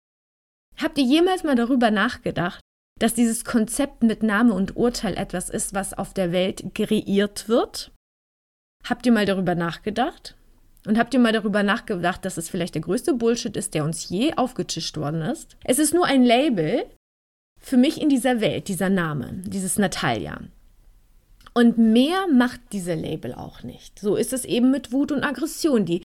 Habt 0.76 0.99
ihr 0.99 1.04
jemals 1.04 1.43
mal 1.43 1.57
darüber 1.57 1.90
nachgedacht, 1.90 2.61
dass 3.00 3.14
dieses 3.14 3.45
Konzept 3.45 4.02
mit 4.02 4.23
Name 4.23 4.54
und 4.54 4.76
Urteil 4.76 5.16
etwas 5.16 5.50
ist, 5.50 5.75
was 5.75 5.95
auf 5.95 6.14
der 6.14 6.33
Welt 6.33 6.75
kreiert 6.75 7.49
wird? 7.49 7.90
Habt 8.88 9.07
ihr 9.07 9.12
mal 9.12 9.26
darüber 9.26 9.54
nachgedacht? 9.54 10.37
Und 10.87 10.99
habt 10.99 11.14
ihr 11.14 11.21
mal 11.21 11.33
darüber 11.33 11.62
nachgedacht, 11.62 12.25
dass 12.25 12.37
es 12.37 12.50
vielleicht 12.50 12.75
der 12.75 12.83
größte 12.83 13.14
Bullshit 13.14 13.57
ist, 13.57 13.73
der 13.73 13.85
uns 13.85 14.09
je 14.09 14.35
aufgetischt 14.35 14.99
worden 14.99 15.23
ist? 15.23 15.57
Es 15.64 15.78
ist 15.78 15.95
nur 15.95 16.04
ein 16.04 16.23
Label 16.23 16.85
für 17.59 17.78
mich 17.78 18.00
in 18.00 18.11
dieser 18.11 18.43
Welt, 18.43 18.69
dieser 18.69 18.90
Name, 18.90 19.33
dieses 19.47 19.78
Natalia. 19.78 20.40
Und 21.54 21.78
mehr 21.78 22.26
macht 22.31 22.61
dieser 22.73 22.97
Label 22.97 23.33
auch 23.33 23.62
nicht. 23.62 23.99
So 23.99 24.16
ist 24.16 24.35
es 24.35 24.45
eben 24.45 24.71
mit 24.71 24.93
Wut 24.93 25.12
und 25.12 25.25
Aggression. 25.25 25.87
Die 25.87 26.02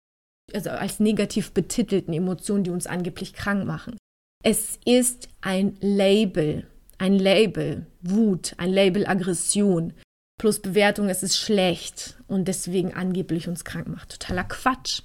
also 0.56 0.70
als 0.70 1.00
negativ 1.00 1.52
betitelten 1.52 2.14
Emotionen, 2.14 2.64
die 2.64 2.72
uns 2.72 2.88
angeblich 2.88 3.34
krank 3.34 3.66
machen. 3.66 3.98
Es 4.44 4.80
ist 4.86 5.28
ein 5.42 5.78
Label, 5.82 6.68
ein 6.98 7.14
Label 7.14 7.86
Wut, 8.02 8.54
ein 8.58 8.72
Label 8.72 9.06
Aggression 9.06 9.94
plus 10.40 10.62
Bewertung, 10.62 11.10
es 11.10 11.22
ist 11.22 11.38
schlecht 11.38 12.18
und 12.28 12.48
deswegen 12.48 12.94
angeblich 12.94 13.48
uns 13.50 13.66
krank 13.66 13.88
macht. 13.88 14.12
Totaler 14.12 14.46
Quatsch. 14.46 15.02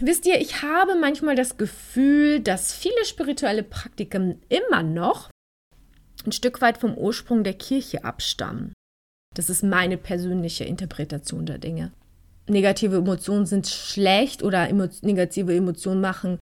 Wisst 0.00 0.26
ihr, 0.26 0.40
ich 0.40 0.62
habe 0.62 0.96
manchmal 0.96 1.36
das 1.36 1.56
Gefühl, 1.56 2.40
dass 2.40 2.72
viele 2.72 3.04
spirituelle 3.04 3.62
Praktiken 3.62 4.42
immer 4.48 4.82
noch 4.82 5.30
ein 6.24 6.32
Stück 6.32 6.60
weit 6.60 6.78
vom 6.78 6.96
Ursprung 6.96 7.44
der 7.44 7.54
Kirche 7.54 8.04
abstammen. 8.04 8.72
Das 9.34 9.50
ist 9.50 9.62
meine 9.62 9.96
persönliche 9.96 10.64
Interpretation 10.64 11.46
der 11.46 11.58
Dinge 11.58 11.92
negative 12.48 12.96
Emotionen 12.96 13.46
sind 13.46 13.66
schlecht 13.66 14.42
oder 14.42 14.68
emo 14.68 14.88
negative 15.02 15.54
Emotionen 15.54 16.00
machen 16.00 16.38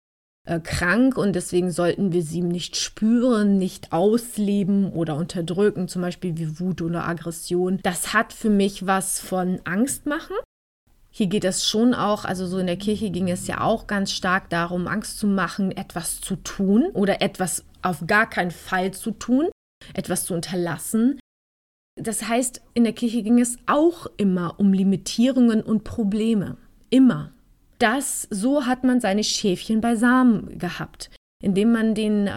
äh, 0.45 0.59
krank 0.59 1.17
und 1.17 1.33
deswegen 1.33 1.71
sollten 1.71 2.11
wir 2.11 2.21
sie 2.21 2.41
nicht 2.41 2.75
spüren, 2.75 3.57
nicht 3.57 3.93
ausleben 3.93 4.91
oder 4.91 5.15
unterdrücken, 5.15 5.87
zum 5.87 6.01
Beispiel 6.01 6.37
wie 6.37 6.59
Wut 6.59 6.81
oder 6.81 7.07
Aggression. 7.07 7.79
Das 7.83 8.13
hat 8.13 8.33
für 8.33 8.49
mich 8.49 8.85
was 8.85 9.19
von 9.19 9.61
Angst 9.63 10.05
machen. 10.05 10.35
Hier 11.11 11.27
geht 11.27 11.45
es 11.45 11.67
schon 11.67 11.93
auch, 11.93 12.25
also 12.25 12.45
so 12.47 12.57
in 12.57 12.67
der 12.67 12.75
Kirche 12.75 13.11
ging 13.11 13.29
es 13.29 13.47
ja 13.47 13.61
auch 13.61 13.87
ganz 13.87 14.11
stark 14.11 14.49
darum, 14.49 14.87
Angst 14.87 15.19
zu 15.19 15.27
machen, 15.27 15.71
etwas 15.71 16.19
zu 16.19 16.35
tun 16.37 16.87
oder 16.93 17.21
etwas 17.21 17.63
auf 17.81 18.05
gar 18.07 18.27
keinen 18.29 18.51
Fall 18.51 18.91
zu 18.91 19.11
tun, 19.11 19.49
etwas 19.93 20.25
zu 20.25 20.33
unterlassen. 20.33 21.19
Das 21.95 22.27
heißt, 22.27 22.61
in 22.73 22.83
der 22.83 22.93
Kirche 22.93 23.21
ging 23.21 23.39
es 23.39 23.57
auch 23.65 24.07
immer 24.17 24.59
um 24.59 24.73
Limitierungen 24.73 25.61
und 25.61 25.83
Probleme. 25.83 26.57
Immer. 26.89 27.33
Das, 27.79 28.27
so 28.29 28.65
hat 28.65 28.83
man 28.83 28.99
seine 28.99 29.23
Schäfchen 29.23 29.81
beisammen 29.81 30.57
gehabt, 30.57 31.11
indem 31.41 31.71
man 31.71 31.95
denen 31.95 32.35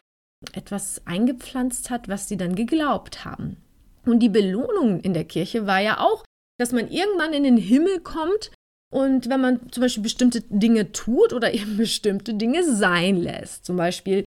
etwas 0.52 1.06
eingepflanzt 1.06 1.90
hat, 1.90 2.08
was 2.08 2.28
sie 2.28 2.36
dann 2.36 2.54
geglaubt 2.54 3.24
haben. 3.24 3.56
Und 4.04 4.20
die 4.20 4.28
Belohnung 4.28 5.00
in 5.00 5.14
der 5.14 5.24
Kirche 5.24 5.66
war 5.66 5.80
ja 5.80 6.00
auch, 6.00 6.24
dass 6.58 6.72
man 6.72 6.88
irgendwann 6.88 7.32
in 7.32 7.44
den 7.44 7.56
Himmel 7.56 8.00
kommt 8.00 8.50
und 8.92 9.28
wenn 9.28 9.40
man 9.40 9.72
zum 9.72 9.82
Beispiel 9.82 10.02
bestimmte 10.02 10.42
Dinge 10.42 10.92
tut 10.92 11.32
oder 11.32 11.52
eben 11.54 11.76
bestimmte 11.76 12.34
Dinge 12.34 12.64
sein 12.64 13.16
lässt, 13.16 13.64
zum 13.64 13.76
Beispiel 13.76 14.24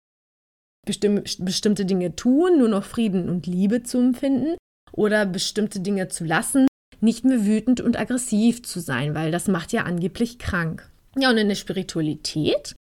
bestimmte 0.86 1.84
Dinge 1.84 2.16
tun, 2.16 2.58
nur 2.58 2.68
noch 2.68 2.84
Frieden 2.84 3.28
und 3.28 3.46
Liebe 3.46 3.82
zu 3.82 3.98
empfinden, 3.98 4.56
oder 4.92 5.26
bestimmte 5.26 5.80
Dinge 5.80 6.08
zu 6.08 6.24
lassen, 6.24 6.66
nicht 7.00 7.24
mehr 7.24 7.44
wütend 7.46 7.80
und 7.80 7.98
aggressiv 7.98 8.62
zu 8.62 8.80
sein, 8.80 9.14
weil 9.14 9.30
das 9.30 9.48
macht 9.48 9.72
ja 9.72 9.84
angeblich 9.84 10.38
krank. 10.38 10.90
Ja, 11.16 11.30
und 11.30 11.38
in 11.38 11.48
der 11.48 11.54
Spiritualität, 11.54 12.74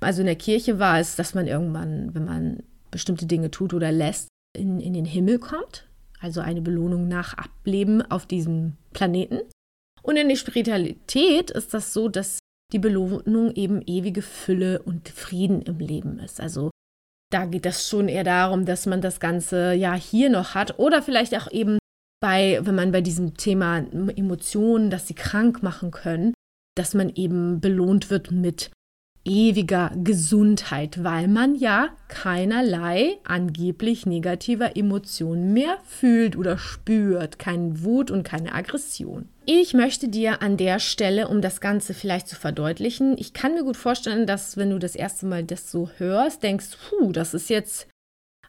also 0.00 0.20
in 0.20 0.26
der 0.26 0.36
Kirche 0.36 0.78
war 0.78 0.98
es, 0.98 1.16
dass 1.16 1.34
man 1.34 1.46
irgendwann, 1.46 2.14
wenn 2.14 2.24
man 2.24 2.62
bestimmte 2.90 3.26
Dinge 3.26 3.50
tut 3.50 3.74
oder 3.74 3.92
lässt, 3.92 4.28
in, 4.56 4.80
in 4.80 4.94
den 4.94 5.04
Himmel 5.04 5.38
kommt. 5.38 5.86
Also 6.20 6.40
eine 6.40 6.60
Belohnung 6.60 7.08
nach 7.08 7.34
Ableben 7.34 8.02
auf 8.02 8.26
diesem 8.26 8.76
Planeten. 8.92 9.40
Und 10.02 10.16
in 10.16 10.28
der 10.28 10.36
Spiritualität 10.36 11.50
ist 11.50 11.72
das 11.72 11.92
so, 11.92 12.08
dass 12.08 12.38
die 12.72 12.78
Belohnung 12.78 13.52
eben 13.54 13.82
ewige 13.82 14.22
Fülle 14.22 14.82
und 14.82 15.08
Frieden 15.08 15.62
im 15.62 15.78
Leben 15.78 16.18
ist. 16.18 16.40
Also 16.40 16.69
da 17.30 17.44
geht 17.44 17.64
es 17.66 17.88
schon 17.88 18.08
eher 18.08 18.24
darum, 18.24 18.64
dass 18.66 18.86
man 18.86 19.00
das 19.00 19.20
Ganze 19.20 19.72
ja 19.72 19.94
hier 19.94 20.30
noch 20.30 20.54
hat. 20.54 20.78
Oder 20.78 21.02
vielleicht 21.02 21.34
auch 21.36 21.50
eben 21.50 21.78
bei, 22.20 22.58
wenn 22.62 22.74
man 22.74 22.92
bei 22.92 23.00
diesem 23.00 23.36
Thema 23.36 23.78
Emotionen, 23.78 24.90
dass 24.90 25.06
sie 25.06 25.14
krank 25.14 25.62
machen 25.62 25.90
können, 25.90 26.34
dass 26.76 26.94
man 26.94 27.08
eben 27.14 27.60
belohnt 27.60 28.10
wird 28.10 28.30
mit 28.30 28.70
ewiger 29.24 29.92
Gesundheit, 30.02 31.04
weil 31.04 31.28
man 31.28 31.54
ja 31.54 31.90
keinerlei 32.08 33.18
angeblich 33.24 34.06
negativer 34.06 34.76
Emotionen 34.76 35.52
mehr 35.52 35.78
fühlt 35.84 36.36
oder 36.36 36.56
spürt, 36.58 37.38
keinen 37.38 37.84
Wut 37.84 38.10
und 38.10 38.22
keine 38.22 38.54
Aggression. 38.54 39.28
Ich 39.44 39.74
möchte 39.74 40.08
dir 40.08 40.42
an 40.42 40.56
der 40.56 40.78
Stelle, 40.78 41.28
um 41.28 41.42
das 41.42 41.60
Ganze 41.60 41.92
vielleicht 41.92 42.28
zu 42.28 42.36
verdeutlichen, 42.36 43.16
ich 43.18 43.32
kann 43.32 43.54
mir 43.54 43.64
gut 43.64 43.76
vorstellen, 43.76 44.26
dass 44.26 44.56
wenn 44.56 44.70
du 44.70 44.78
das 44.78 44.94
erste 44.94 45.26
Mal 45.26 45.44
das 45.44 45.70
so 45.70 45.90
hörst, 45.98 46.42
denkst, 46.42 46.76
puh, 46.88 47.12
das 47.12 47.34
ist 47.34 47.50
jetzt 47.50 47.88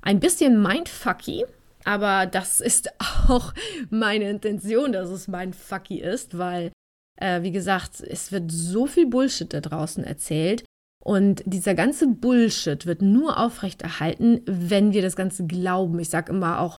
ein 0.01 0.20
bisschen 0.20 0.62
mindfucky, 0.62 1.46
aber 1.84 2.25
das 2.25 2.62
ist 2.62 2.90
auch 3.28 3.54
meine 3.90 4.30
Intention, 4.30 4.92
dass 4.92 5.10
es 5.10 5.28
mindfucky 5.28 6.00
ist, 6.00 6.38
weil 6.38 6.72
äh, 7.22 7.44
wie 7.44 7.51
gesagt, 7.51 8.01
es 8.01 8.32
wird 8.32 8.51
so 8.51 8.88
viel 8.88 9.08
Bullshit 9.08 9.54
da 9.54 9.62
draußen 9.62 10.04
erzählt. 10.04 10.66
Und 11.04 11.44
dieser 11.46 11.74
ganze 11.74 12.08
Bullshit 12.08 12.86
wird 12.86 13.01
nur 13.01 13.40
aufrechterhalten, 13.40 14.42
wenn 14.46 14.94
wir 14.94 15.01
das 15.01 15.16
Ganze 15.16 15.46
glauben. 15.46 16.00
Ich 16.00 16.10
sage 16.10 16.32
immer 16.32 16.60
auch, 16.60 16.78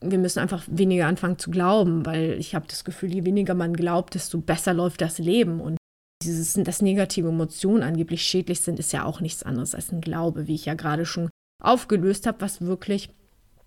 wir 0.00 0.18
müssen 0.18 0.38
einfach 0.38 0.64
weniger 0.66 1.06
anfangen 1.06 1.38
zu 1.38 1.50
glauben, 1.50 2.06
weil 2.06 2.32
ich 2.38 2.54
habe 2.54 2.66
das 2.68 2.84
Gefühl, 2.84 3.12
je 3.12 3.24
weniger 3.24 3.54
man 3.54 3.74
glaubt, 3.74 4.14
desto 4.14 4.38
besser 4.38 4.74
läuft 4.74 5.00
das 5.00 5.18
Leben. 5.18 5.60
Und 5.60 5.78
dieses, 6.22 6.54
dass 6.54 6.82
negative 6.82 7.28
Emotionen 7.28 7.82
angeblich 7.82 8.22
schädlich 8.22 8.60
sind, 8.60 8.78
ist 8.78 8.92
ja 8.92 9.04
auch 9.04 9.20
nichts 9.20 9.42
anderes 9.42 9.74
als 9.74 9.92
ein 9.92 10.00
Glaube, 10.00 10.46
wie 10.46 10.54
ich 10.54 10.66
ja 10.66 10.74
gerade 10.74 11.06
schon 11.06 11.30
aufgelöst 11.62 12.26
habe, 12.26 12.40
was 12.40 12.62
wirklich 12.62 13.10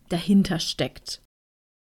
dahinter 0.10 0.60
steckt. 0.60 1.22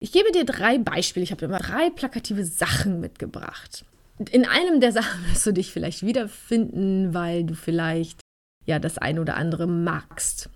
Ich 0.00 0.12
gebe 0.12 0.30
dir 0.32 0.44
drei 0.44 0.78
Beispiele. 0.78 1.24
Ich 1.24 1.32
habe 1.32 1.44
immer 1.44 1.58
drei 1.58 1.90
plakative 1.90 2.44
Sachen 2.44 3.00
mitgebracht 3.00 3.84
in 4.30 4.44
einem 4.44 4.80
der 4.80 4.92
Sachen 4.92 5.24
wirst 5.30 5.46
du 5.46 5.52
dich 5.52 5.72
vielleicht 5.72 6.04
wiederfinden, 6.04 7.14
weil 7.14 7.44
du 7.44 7.54
vielleicht 7.54 8.20
ja 8.66 8.78
das 8.78 8.98
ein 8.98 9.18
oder 9.18 9.36
andere 9.36 9.66
magst. 9.66 10.50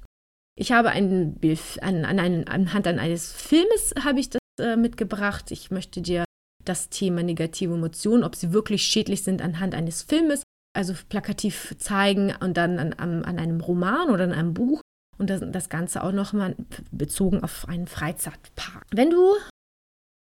Ich 0.54 0.72
habe 0.72 0.90
ein 0.90 1.34
Bild, 1.34 1.60
an, 1.80 2.04
an 2.04 2.18
einen, 2.18 2.46
anhand 2.46 2.86
eines 2.86 3.32
Filmes 3.32 3.94
habe 4.04 4.20
ich 4.20 4.30
das 4.30 4.40
äh, 4.60 4.76
mitgebracht. 4.76 5.50
Ich 5.50 5.70
möchte 5.70 6.02
dir 6.02 6.24
das 6.64 6.90
Thema 6.90 7.22
negative 7.22 7.74
Emotionen, 7.74 8.22
ob 8.22 8.36
sie 8.36 8.52
wirklich 8.52 8.82
schädlich 8.82 9.22
sind, 9.22 9.42
anhand 9.42 9.74
eines 9.74 10.02
Filmes, 10.02 10.42
also 10.76 10.94
plakativ 11.08 11.74
zeigen 11.78 12.34
und 12.40 12.56
dann 12.56 12.78
an, 12.78 12.92
an, 12.92 13.24
an 13.24 13.38
einem 13.38 13.60
Roman 13.60 14.10
oder 14.10 14.24
an 14.24 14.32
einem 14.32 14.54
Buch 14.54 14.80
und 15.18 15.30
das, 15.30 15.42
das 15.44 15.68
Ganze 15.68 16.02
auch 16.02 16.12
nochmal 16.12 16.54
bezogen 16.90 17.42
auf 17.42 17.68
einen 17.68 17.86
Freizeitpark. 17.86 18.86
Wenn 18.92 19.10
du 19.10 19.34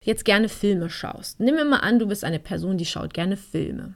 jetzt 0.05 0.23
gerne 0.23 0.49
Filme 0.49 0.89
schaust. 0.89 1.39
Nimm 1.39 1.55
mir 1.55 1.65
mal 1.65 1.79
an, 1.79 1.99
du 1.99 2.07
bist 2.07 2.23
eine 2.23 2.39
Person, 2.39 2.77
die 2.77 2.85
schaut 2.85 3.13
gerne 3.13 3.37
Filme. 3.37 3.95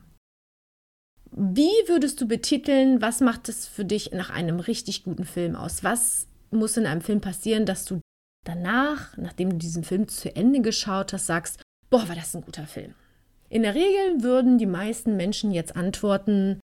Wie 1.31 1.71
würdest 1.85 2.19
du 2.19 2.27
betiteln, 2.27 3.01
was 3.01 3.21
macht 3.21 3.47
es 3.49 3.67
für 3.67 3.85
dich 3.85 4.11
nach 4.11 4.31
einem 4.31 4.59
richtig 4.59 5.03
guten 5.03 5.25
Film 5.25 5.55
aus? 5.55 5.83
Was 5.83 6.27
muss 6.49 6.75
in 6.75 6.87
einem 6.87 7.01
Film 7.01 7.21
passieren, 7.21 7.67
dass 7.67 7.85
du 7.85 8.01
danach, 8.45 9.15
nachdem 9.17 9.51
du 9.51 9.57
diesen 9.57 9.83
Film 9.83 10.07
zu 10.07 10.35
Ende 10.35 10.61
geschaut 10.61 11.13
hast, 11.13 11.27
sagst, 11.27 11.61
boah, 11.91 12.09
war 12.09 12.15
das 12.15 12.35
ein 12.35 12.41
guter 12.41 12.65
Film? 12.65 12.95
In 13.49 13.61
der 13.61 13.75
Regel 13.75 14.23
würden 14.23 14.57
die 14.57 14.65
meisten 14.65 15.15
Menschen 15.15 15.51
jetzt 15.51 15.75
antworten, 15.75 16.59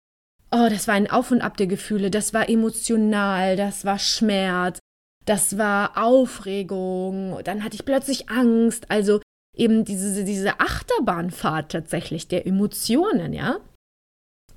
oh, 0.51 0.67
das 0.69 0.87
war 0.87 0.95
ein 0.95 1.09
Auf 1.09 1.29
und 1.29 1.41
Ab 1.41 1.57
der 1.57 1.67
Gefühle, 1.67 2.09
das 2.09 2.33
war 2.33 2.49
emotional, 2.49 3.55
das 3.55 3.85
war 3.85 3.99
Schmerz, 3.99 4.79
das 5.25 5.57
war 5.57 6.03
Aufregung, 6.03 7.39
dann 7.43 7.63
hatte 7.63 7.75
ich 7.75 7.85
plötzlich 7.85 8.29
Angst. 8.29 8.89
Also 8.89 9.21
eben 9.55 9.85
diese, 9.85 10.23
diese 10.23 10.59
Achterbahnfahrt 10.59 11.71
tatsächlich 11.71 12.27
der 12.27 12.45
Emotionen, 12.45 13.33
ja. 13.33 13.59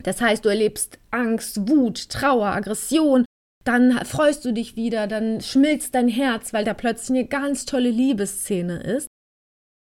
Das 0.03 0.21
heißt, 0.21 0.45
du 0.45 0.49
erlebst 0.49 0.99
Angst, 1.11 1.69
Wut, 1.69 2.09
Trauer, 2.09 2.49
Aggression, 2.49 3.25
dann 3.65 4.05
freust 4.05 4.45
du 4.45 4.53
dich 4.53 4.77
wieder, 4.77 5.07
dann 5.07 5.41
schmilzt 5.41 5.95
dein 5.95 6.09
Herz, 6.09 6.53
weil 6.53 6.65
da 6.65 6.75
plötzlich 6.75 7.19
eine 7.19 7.29
ganz 7.29 7.67
tolle 7.67 7.91
Liebesszene 7.91 8.81
ist. 8.81 9.09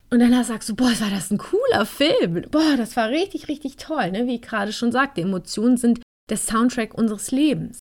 Und 0.09 0.19
dann 0.19 0.43
sagst 0.43 0.69
du, 0.69 0.75
boah, 0.75 0.91
war 0.99 1.09
das 1.09 1.31
ein 1.31 1.37
cooler 1.37 1.85
Film. 1.85 2.45
Boah, 2.49 2.77
das 2.77 2.95
war 2.95 3.09
richtig, 3.09 3.47
richtig 3.47 3.75
toll. 3.77 4.11
Ne? 4.11 4.27
Wie 4.27 4.35
ich 4.35 4.41
gerade 4.41 4.71
schon 4.71 4.91
sagte, 4.91 5.21
Emotionen 5.21 5.77
sind 5.77 6.01
der 6.29 6.37
Soundtrack 6.37 6.93
unseres 6.93 7.31
Lebens. 7.31 7.79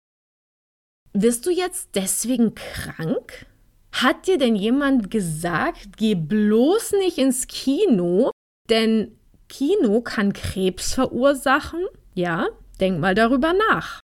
Wirst 1.13 1.45
du 1.45 1.49
jetzt 1.49 1.89
deswegen 1.95 2.53
krank? 2.55 3.47
Hat 3.91 4.27
dir 4.27 4.37
denn 4.37 4.55
jemand 4.55 5.11
gesagt, 5.11 5.97
geh 5.97 6.15
bloß 6.15 6.93
nicht 6.93 7.17
ins 7.17 7.47
Kino, 7.47 8.31
denn 8.69 9.17
Kino 9.47 10.01
kann 10.01 10.33
Krebs 10.33 10.93
verursachen? 10.93 11.85
Ja, 12.13 12.47
denk 12.79 12.99
mal 12.99 13.15
darüber 13.15 13.53
nach. 13.53 13.99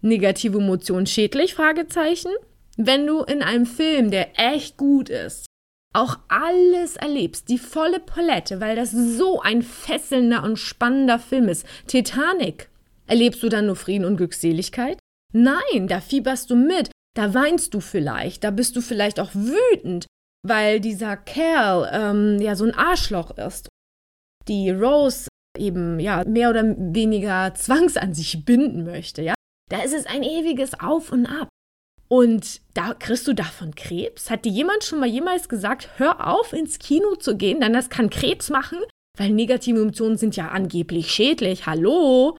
Negative 0.00 0.58
Emotionen 0.58 1.06
schädlich? 1.06 1.54
Fragezeichen. 1.54 2.30
Wenn 2.76 3.06
du 3.06 3.22
in 3.22 3.42
einem 3.42 3.66
Film, 3.66 4.10
der 4.10 4.38
echt 4.38 4.76
gut 4.76 5.08
ist, 5.08 5.46
auch 5.92 6.18
alles 6.28 6.96
erlebst, 6.96 7.48
die 7.48 7.58
volle 7.58 8.00
Palette, 8.00 8.60
weil 8.60 8.76
das 8.76 8.90
so 8.90 9.40
ein 9.40 9.62
fesselnder 9.62 10.42
und 10.42 10.58
spannender 10.58 11.18
Film 11.18 11.48
ist. 11.48 11.66
Titanic. 11.86 12.68
Erlebst 13.06 13.42
du 13.42 13.48
dann 13.48 13.66
nur 13.66 13.76
Frieden 13.76 14.04
und 14.04 14.16
Glückseligkeit? 14.16 14.98
Nein, 15.32 15.88
da 15.88 16.00
fieberst 16.00 16.50
du 16.50 16.56
mit, 16.56 16.90
da 17.16 17.32
weinst 17.32 17.72
du 17.74 17.80
vielleicht, 17.80 18.44
da 18.44 18.50
bist 18.50 18.76
du 18.76 18.80
vielleicht 18.80 19.18
auch 19.20 19.30
wütend, 19.34 20.06
weil 20.46 20.80
dieser 20.80 21.16
Kerl 21.16 21.88
ähm, 21.92 22.40
ja 22.40 22.54
so 22.54 22.64
ein 22.64 22.74
Arschloch 22.74 23.36
ist. 23.38 23.68
Die 24.48 24.70
Rose 24.70 25.28
eben 25.58 25.98
ja 25.98 26.24
mehr 26.24 26.50
oder 26.50 26.62
weniger 26.76 27.54
zwangs 27.54 27.96
an 27.96 28.14
sich 28.14 28.44
binden 28.44 28.84
möchte, 28.84 29.22
ja. 29.22 29.34
Da 29.70 29.82
ist 29.82 29.94
es 29.94 30.06
ein 30.06 30.22
ewiges 30.22 30.78
Auf 30.78 31.10
und 31.10 31.26
Ab. 31.26 31.48
Und 32.08 32.60
da 32.74 32.94
kriegst 32.94 33.26
du 33.26 33.32
davon 33.32 33.74
Krebs? 33.74 34.30
Hat 34.30 34.44
dir 34.44 34.52
jemand 34.52 34.84
schon 34.84 35.00
mal 35.00 35.08
jemals 35.08 35.48
gesagt, 35.48 35.88
hör 35.96 36.28
auf 36.28 36.52
ins 36.52 36.78
Kino 36.78 37.16
zu 37.16 37.36
gehen, 37.36 37.60
denn 37.60 37.72
das 37.72 37.90
kann 37.90 38.10
Krebs 38.10 38.50
machen? 38.50 38.78
Weil 39.18 39.30
negative 39.30 39.80
Emotionen 39.80 40.18
sind 40.18 40.36
ja 40.36 40.48
angeblich 40.48 41.10
schädlich. 41.10 41.66
Hallo? 41.66 42.36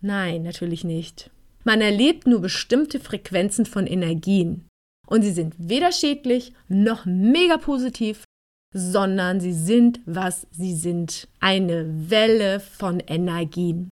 Nein, 0.00 0.42
natürlich 0.42 0.82
nicht. 0.82 1.30
Man 1.66 1.80
erlebt 1.80 2.28
nur 2.28 2.40
bestimmte 2.40 3.00
Frequenzen 3.00 3.66
von 3.66 3.88
Energien. 3.88 4.68
Und 5.08 5.22
sie 5.22 5.32
sind 5.32 5.54
weder 5.58 5.90
schädlich 5.90 6.52
noch 6.68 7.06
mega 7.06 7.56
positiv, 7.58 8.24
sondern 8.72 9.40
sie 9.40 9.52
sind, 9.52 10.00
was 10.06 10.46
sie 10.52 10.74
sind. 10.74 11.28
Eine 11.40 12.08
Welle 12.10 12.60
von 12.60 13.00
Energien. 13.00 13.90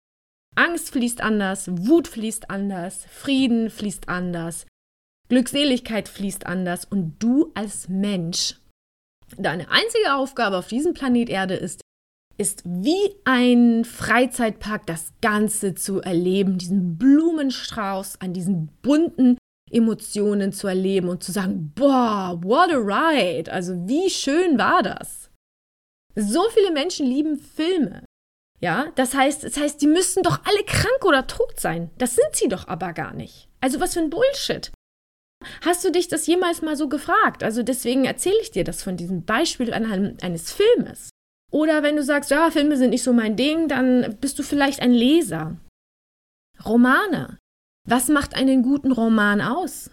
Angst 0.56 0.92
fließt 0.92 1.22
anders, 1.22 1.68
Wut 1.70 2.08
fließt 2.08 2.50
anders, 2.50 3.06
Frieden 3.10 3.70
fließt 3.70 4.08
anders, 4.08 4.66
Glückseligkeit 5.30 6.08
fließt 6.08 6.46
anders 6.46 6.86
und 6.86 7.18
du 7.20 7.52
als 7.54 7.90
Mensch, 7.90 8.56
deine 9.38 9.70
einzige 9.70 10.16
Aufgabe 10.16 10.58
auf 10.58 10.68
diesem 10.68 10.94
Planet 10.94 11.30
Erde 11.30 11.56
ist, 11.56 11.82
ist 12.38 12.64
wie 12.66 13.16
ein 13.26 13.84
Freizeitpark 13.84 14.86
das 14.86 15.12
Ganze 15.22 15.74
zu 15.74 16.02
erleben, 16.02 16.58
diesen 16.58 16.98
Blumenstrauß 16.98 18.22
an 18.22 18.34
diesen 18.34 18.68
bunten 18.82 19.38
Emotionen 19.72 20.54
zu 20.54 20.68
erleben 20.68 21.10
und 21.10 21.24
zu 21.24 21.32
sagen, 21.32 21.74
boah, 21.76 22.40
what 22.44 22.72
a 22.72 22.78
ride, 22.78 23.52
also 23.52 23.74
wie 23.88 24.10
schön 24.10 24.58
war 24.58 24.84
das. 24.84 25.30
So 26.16 26.42
viele 26.54 26.72
Menschen 26.72 27.06
lieben 27.06 27.38
Filme. 27.38 28.04
Ja, 28.60 28.92
das 28.96 29.14
heißt, 29.14 29.44
das 29.44 29.58
heißt, 29.58 29.82
die 29.82 29.88
müssten 29.88 30.24
doch 30.24 30.40
alle 30.46 30.64
krank 30.64 31.06
oder 31.06 31.28
tot 31.28 31.60
sein. 31.60 31.92
Das 31.98 32.16
sind 32.16 32.34
sie 32.36 32.48
doch 32.48 32.68
aber 32.68 32.94
gar 32.94 33.14
nicht. 33.14 33.50
Also 33.62 33.80
was 33.80 33.94
für 33.94 34.00
ein 34.00 34.10
Bullshit. 34.10 34.72
Hast 35.62 35.84
du 35.86 35.92
dich 35.92 36.08
das 36.08 36.26
jemals 36.26 36.64
mal 36.64 36.76
so 36.76 36.90
gefragt? 36.90 37.44
Also 37.44 37.62
deswegen 37.62 38.06
erzähle 38.06 38.40
ich 38.42 38.50
dir 38.50 38.64
das 38.64 38.82
von 38.82 38.98
diesem 38.98 39.26
Beispiel 39.26 39.74
eines 39.74 40.52
Filmes. 40.52 41.10
Oder 41.52 41.84
wenn 41.84 41.96
du 41.96 42.04
sagst, 42.04 42.30
ja, 42.32 42.52
Filme 42.52 42.76
sind 42.78 42.90
nicht 42.90 43.04
so 43.04 43.14
mein 43.14 43.36
Ding, 43.36 43.68
dann 43.68 44.18
bist 44.20 44.38
du 44.38 44.44
vielleicht 44.44 44.82
ein 44.82 44.92
Leser. 44.92 45.56
Romane. 46.66 47.38
Was 47.88 48.10
macht 48.10 48.36
einen 48.36 48.64
guten 48.64 48.92
Roman 48.92 49.40
aus? 49.40 49.90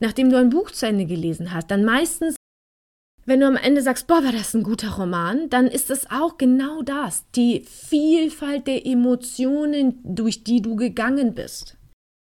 Nachdem 0.00 0.30
du 0.30 0.36
ein 0.36 0.50
Buch 0.50 0.70
zu 0.70 0.86
Ende 0.86 1.06
gelesen 1.06 1.52
hast, 1.52 1.70
dann 1.70 1.84
meistens, 1.84 2.36
wenn 3.24 3.40
du 3.40 3.46
am 3.46 3.56
Ende 3.56 3.82
sagst, 3.82 4.06
boah, 4.06 4.22
war 4.22 4.32
das 4.32 4.54
ein 4.54 4.62
guter 4.62 4.90
Roman, 4.90 5.48
dann 5.48 5.66
ist 5.66 5.90
es 5.90 6.10
auch 6.10 6.36
genau 6.36 6.82
das, 6.82 7.24
die 7.34 7.62
Vielfalt 7.62 8.66
der 8.66 8.86
Emotionen, 8.86 10.00
durch 10.04 10.44
die 10.44 10.60
du 10.60 10.76
gegangen 10.76 11.34
bist. 11.34 11.78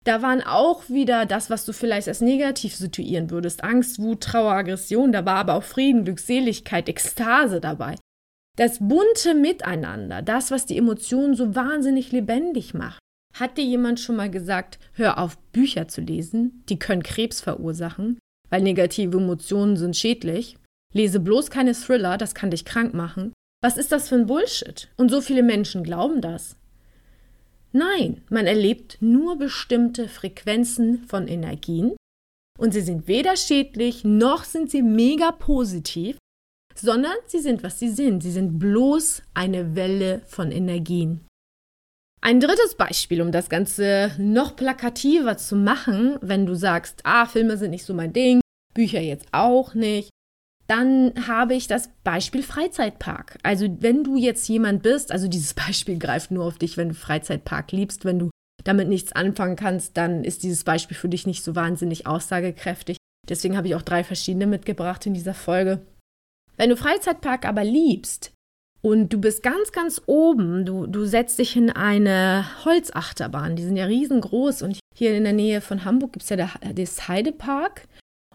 Da 0.03 0.21
waren 0.21 0.41
auch 0.41 0.89
wieder 0.89 1.25
das, 1.25 1.49
was 1.49 1.63
du 1.63 1.71
vielleicht 1.71 2.07
als 2.07 2.19
negativ 2.19 2.75
situieren 2.75 3.29
würdest. 3.29 3.63
Angst, 3.63 3.99
Wut, 3.99 4.21
Trauer, 4.21 4.51
Aggression. 4.51 5.13
Da 5.13 5.25
war 5.25 5.35
aber 5.35 5.53
auch 5.53 5.63
Frieden, 5.63 6.03
Glückseligkeit, 6.03 6.89
Ekstase 6.89 7.61
dabei. 7.61 7.95
Das 8.55 8.77
bunte 8.79 9.33
Miteinander, 9.33 10.21
das, 10.21 10.51
was 10.51 10.67
die 10.67 10.77
Emotionen 10.77 11.35
so 11.35 11.55
wahnsinnig 11.55 12.11
lebendig 12.11 12.73
macht. 12.73 12.99
Hat 13.33 13.57
dir 13.57 13.63
jemand 13.63 13.99
schon 13.99 14.15
mal 14.15 14.29
gesagt, 14.29 14.77
hör 14.93 15.17
auf, 15.17 15.39
Bücher 15.51 15.87
zu 15.87 16.01
lesen? 16.01 16.63
Die 16.69 16.77
können 16.77 17.01
Krebs 17.01 17.41
verursachen, 17.41 18.19
weil 18.49 18.61
negative 18.61 19.17
Emotionen 19.17 19.75
sind 19.75 19.97
schädlich. 19.97 20.57
Lese 20.93 21.19
bloß 21.19 21.49
keine 21.49 21.73
Thriller, 21.73 22.19
das 22.19 22.35
kann 22.35 22.51
dich 22.51 22.63
krank 22.63 22.93
machen. 22.93 23.33
Was 23.63 23.77
ist 23.77 23.91
das 23.91 24.09
für 24.09 24.15
ein 24.15 24.27
Bullshit? 24.27 24.87
Und 24.97 25.09
so 25.09 25.19
viele 25.19 25.41
Menschen 25.41 25.83
glauben 25.83 26.21
das. 26.21 26.55
Nein, 27.71 28.21
man 28.29 28.45
erlebt 28.45 28.97
nur 28.99 29.35
bestimmte 29.35 30.07
Frequenzen 30.07 31.05
von 31.07 31.27
Energien 31.27 31.95
und 32.59 32.71
sie 32.71 32.81
sind 32.81 33.07
weder 33.07 33.35
schädlich 33.35 34.03
noch 34.03 34.43
sind 34.43 34.69
sie 34.69 34.83
mega 34.83 35.31
positiv, 35.31 36.17
sondern 36.75 37.13
sie 37.27 37.39
sind, 37.39 37.63
was 37.63 37.79
sie 37.79 37.89
sind. 37.89 38.23
Sie 38.23 38.31
sind 38.31 38.59
bloß 38.59 39.23
eine 39.33 39.75
Welle 39.75 40.21
von 40.27 40.51
Energien. 40.51 41.25
Ein 42.21 42.39
drittes 42.39 42.75
Beispiel, 42.75 43.21
um 43.21 43.33
das 43.33 43.49
Ganze 43.49 44.11
noch 44.17 44.55
plakativer 44.55 45.37
zu 45.37 45.57
machen, 45.57 46.17
wenn 46.21 46.45
du 46.45 46.55
sagst, 46.55 47.01
ah, 47.03 47.25
Filme 47.25 47.57
sind 47.57 47.71
nicht 47.71 47.85
so 47.85 47.93
mein 47.93 48.13
Ding, 48.13 48.39
Bücher 48.73 49.01
jetzt 49.01 49.27
auch 49.33 49.73
nicht, 49.73 50.09
dann 50.67 51.27
habe 51.27 51.53
ich 51.53 51.67
das 51.67 51.89
Beispiel 52.03 52.41
Freizeitpark. 52.41 53.37
Also 53.43 53.67
wenn 53.81 54.03
du 54.03 54.15
jetzt 54.15 54.47
jemand 54.47 54.83
bist, 54.83 55.11
also 55.11 55.27
dieses 55.27 55.53
Beispiel 55.67 55.99
greift 55.99 56.31
nur 56.31 56.45
auf 56.45 56.57
dich, 56.57 56.77
wenn 56.77 56.89
du 56.89 56.95
Freizeitpark 56.95 57.71
liebst, 57.71 58.05
wenn 58.05 58.19
du 58.19 58.29
damit 58.63 58.87
nichts 58.87 59.11
anfangen 59.11 59.57
kannst, 59.57 59.97
dann 59.97 60.23
ist 60.23 60.43
dieses 60.43 60.63
Beispiel 60.63 60.95
für 60.95 61.09
dich 61.09 61.27
nicht 61.27 61.43
so 61.43 61.55
wahnsinnig 61.55 62.07
aussagekräftig. 62.07 62.95
Deswegen 63.27 63.57
habe 63.57 63.67
ich 63.67 63.75
auch 63.75 63.81
drei 63.81 64.03
verschiedene 64.03 64.47
mitgebracht 64.47 65.05
in 65.05 65.13
dieser 65.13 65.33
Folge. 65.33 65.81
Wenn 66.57 66.69
du 66.69 66.77
Freizeitpark 66.77 67.45
aber 67.45 67.63
liebst, 67.63 68.33
und 68.85 69.13
du 69.13 69.17
bist 69.17 69.43
ganz, 69.43 69.71
ganz 69.71 70.01
oben. 70.07 70.65
Du, 70.65 70.87
du 70.87 71.05
setzt 71.05 71.39
dich 71.39 71.55
in 71.55 71.69
eine 71.69 72.45
Holzachterbahn. 72.65 73.55
Die 73.55 73.63
sind 73.63 73.77
ja 73.77 73.85
riesengroß. 73.85 74.61
Und 74.61 74.77
hier 74.93 75.15
in 75.15 75.23
der 75.23 75.31
Nähe 75.31 75.61
von 75.61 75.85
Hamburg 75.85 76.11
gibt 76.11 76.23
es 76.23 76.29
ja 76.29 76.49
das 76.75 77.07
Heidepark. 77.07 77.83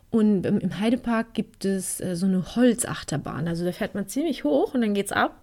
Und 0.08 0.46
im 0.46 0.80
Heidepark 0.80 1.34
gibt 1.34 1.66
es 1.66 2.00
äh, 2.00 2.16
so 2.16 2.24
eine 2.24 2.56
Holzachterbahn. 2.56 3.46
Also 3.46 3.66
da 3.66 3.72
fährt 3.72 3.94
man 3.94 4.08
ziemlich 4.08 4.42
hoch 4.42 4.72
und 4.72 4.80
dann 4.80 4.94
geht's 4.94 5.12
ab. 5.12 5.42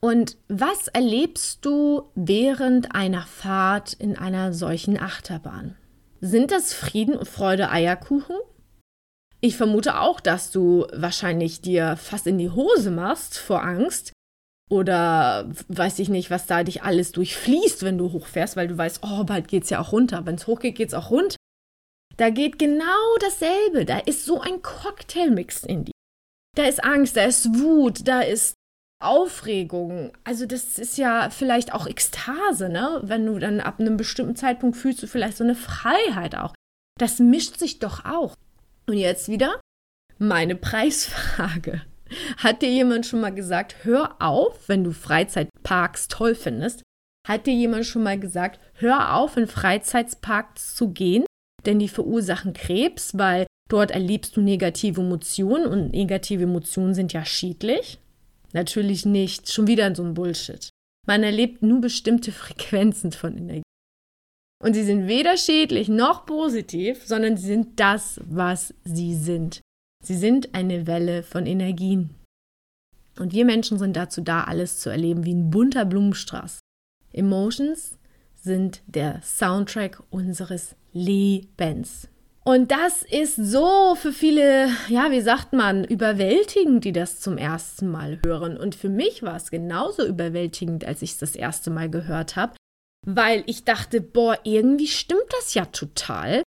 Und 0.00 0.38
was 0.48 0.88
erlebst 0.88 1.64
du 1.66 2.04
während 2.14 2.94
einer 2.94 3.22
Fahrt 3.22 3.92
in 3.92 4.16
einer 4.16 4.54
solchen 4.54 4.98
Achterbahn? 4.98 5.76
Sind 6.22 6.52
das 6.52 6.72
Frieden 6.72 7.16
und 7.16 7.28
Freude 7.28 7.70
Eierkuchen? 7.70 8.36
Ich 9.40 9.56
vermute 9.56 10.00
auch, 10.00 10.20
dass 10.20 10.50
du 10.50 10.86
wahrscheinlich 10.92 11.60
dir 11.60 11.96
fast 11.96 12.26
in 12.26 12.38
die 12.38 12.50
Hose 12.50 12.90
machst 12.90 13.38
vor 13.38 13.62
Angst 13.62 14.12
oder 14.70 15.48
weiß 15.68 15.98
ich 16.00 16.08
nicht, 16.08 16.30
was 16.30 16.46
da 16.46 16.64
dich 16.64 16.82
alles 16.82 17.12
durchfließt, 17.12 17.82
wenn 17.84 17.98
du 17.98 18.12
hochfährst, 18.12 18.56
weil 18.56 18.68
du 18.68 18.76
weißt, 18.76 19.00
oh, 19.02 19.24
bald 19.24 19.48
geht's 19.48 19.70
ja 19.70 19.80
auch 19.80 19.92
runter. 19.92 20.26
Wenn 20.26 20.34
es 20.34 20.46
hochgeht, 20.46 20.76
geht's 20.76 20.94
auch 20.94 21.10
runter. 21.10 21.36
Da 22.16 22.30
geht 22.30 22.58
genau 22.58 23.16
dasselbe. 23.20 23.84
Da 23.84 23.98
ist 23.98 24.24
so 24.24 24.40
ein 24.40 24.62
Cocktailmix 24.62 25.62
in 25.64 25.84
dir. 25.84 25.92
Da 26.56 26.64
ist 26.64 26.82
Angst, 26.82 27.16
da 27.16 27.24
ist 27.24 27.60
Wut, 27.60 28.08
da 28.08 28.22
ist 28.22 28.54
Aufregung. 28.98 30.12
Also 30.24 30.46
das 30.46 30.78
ist 30.78 30.96
ja 30.96 31.28
vielleicht 31.30 31.74
auch 31.74 31.86
Ekstase, 31.86 32.70
ne? 32.70 33.00
Wenn 33.02 33.26
du 33.26 33.38
dann 33.38 33.60
ab 33.60 33.78
einem 33.78 33.98
bestimmten 33.98 34.36
Zeitpunkt 34.36 34.76
fühlst 34.76 35.02
du 35.02 35.06
vielleicht 35.06 35.36
so 35.36 35.44
eine 35.44 35.54
Freiheit 35.54 36.34
auch. 36.34 36.54
Das 36.98 37.18
mischt 37.18 37.58
sich 37.58 37.78
doch 37.78 38.06
auch. 38.06 38.34
Und 38.86 38.96
jetzt 38.96 39.28
wieder 39.28 39.60
meine 40.18 40.56
Preisfrage. 40.56 41.82
Hat 42.38 42.62
dir 42.62 42.70
jemand 42.70 43.04
schon 43.04 43.20
mal 43.20 43.34
gesagt, 43.34 43.84
hör 43.84 44.16
auf, 44.20 44.68
wenn 44.68 44.84
du 44.84 44.92
Freizeitparks 44.92 46.08
toll 46.08 46.34
findest? 46.34 46.82
Hat 47.26 47.46
dir 47.46 47.54
jemand 47.54 47.84
schon 47.84 48.04
mal 48.04 48.18
gesagt, 48.18 48.60
hör 48.74 49.16
auf, 49.16 49.36
in 49.36 49.48
Freizeitparks 49.48 50.76
zu 50.76 50.90
gehen, 50.90 51.24
denn 51.64 51.80
die 51.80 51.88
verursachen 51.88 52.52
Krebs, 52.52 53.18
weil 53.18 53.46
dort 53.68 53.90
erlebst 53.90 54.36
du 54.36 54.40
negative 54.40 55.00
Emotionen 55.00 55.66
und 55.66 55.90
negative 55.90 56.44
Emotionen 56.44 56.94
sind 56.94 57.12
ja 57.12 57.24
schädlich? 57.24 57.98
Natürlich 58.52 59.04
nicht. 59.04 59.50
Schon 59.52 59.66
wieder 59.66 59.92
so 59.94 60.04
ein 60.04 60.14
Bullshit. 60.14 60.70
Man 61.08 61.24
erlebt 61.24 61.62
nur 61.62 61.80
bestimmte 61.80 62.30
Frequenzen 62.42 63.10
von 63.10 63.36
Energie. 63.36 63.62
Und 64.66 64.74
sie 64.74 64.82
sind 64.82 65.06
weder 65.06 65.36
schädlich 65.36 65.88
noch 65.88 66.26
positiv, 66.26 67.06
sondern 67.06 67.36
sie 67.36 67.46
sind 67.46 67.78
das, 67.78 68.20
was 68.24 68.74
sie 68.82 69.14
sind. 69.14 69.60
Sie 70.02 70.16
sind 70.16 70.56
eine 70.56 70.88
Welle 70.88 71.22
von 71.22 71.46
Energien. 71.46 72.10
Und 73.16 73.32
wir 73.32 73.44
Menschen 73.44 73.78
sind 73.78 73.96
dazu 73.96 74.22
da, 74.22 74.42
alles 74.42 74.80
zu 74.80 74.90
erleben 74.90 75.24
wie 75.24 75.34
ein 75.34 75.50
bunter 75.50 75.84
Blumenstrauß. 75.84 76.58
Emotions 77.12 77.96
sind 78.34 78.82
der 78.88 79.22
Soundtrack 79.22 80.02
unseres 80.10 80.74
Lebens. 80.92 82.08
Und 82.42 82.72
das 82.72 83.04
ist 83.04 83.36
so 83.36 83.94
für 83.94 84.12
viele, 84.12 84.68
ja, 84.88 85.12
wie 85.12 85.20
sagt 85.20 85.52
man, 85.52 85.84
überwältigend, 85.84 86.84
die 86.84 86.92
das 86.92 87.20
zum 87.20 87.38
ersten 87.38 87.88
Mal 87.88 88.18
hören. 88.26 88.56
Und 88.56 88.74
für 88.74 88.88
mich 88.88 89.22
war 89.22 89.36
es 89.36 89.52
genauso 89.52 90.04
überwältigend, 90.04 90.84
als 90.84 91.02
ich 91.02 91.12
es 91.12 91.18
das 91.18 91.36
erste 91.36 91.70
Mal 91.70 91.88
gehört 91.88 92.34
habe, 92.34 92.55
weil 93.06 93.44
ich 93.46 93.64
dachte, 93.64 94.00
boah, 94.00 94.38
irgendwie 94.42 94.88
stimmt 94.88 95.32
das 95.38 95.54
ja 95.54 95.64
total. 95.66 96.42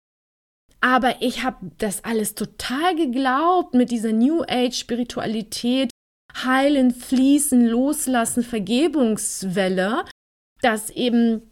Aber 0.80 1.22
ich 1.22 1.42
habe 1.42 1.70
das 1.78 2.04
alles 2.04 2.34
total 2.34 2.94
geglaubt 2.94 3.74
mit 3.74 3.90
dieser 3.90 4.12
New 4.12 4.42
Age 4.42 4.76
Spiritualität, 4.76 5.90
heilen, 6.44 6.92
fließen, 6.92 7.66
loslassen, 7.66 8.42
Vergebungswelle, 8.42 10.04
dass 10.60 10.90
eben 10.90 11.42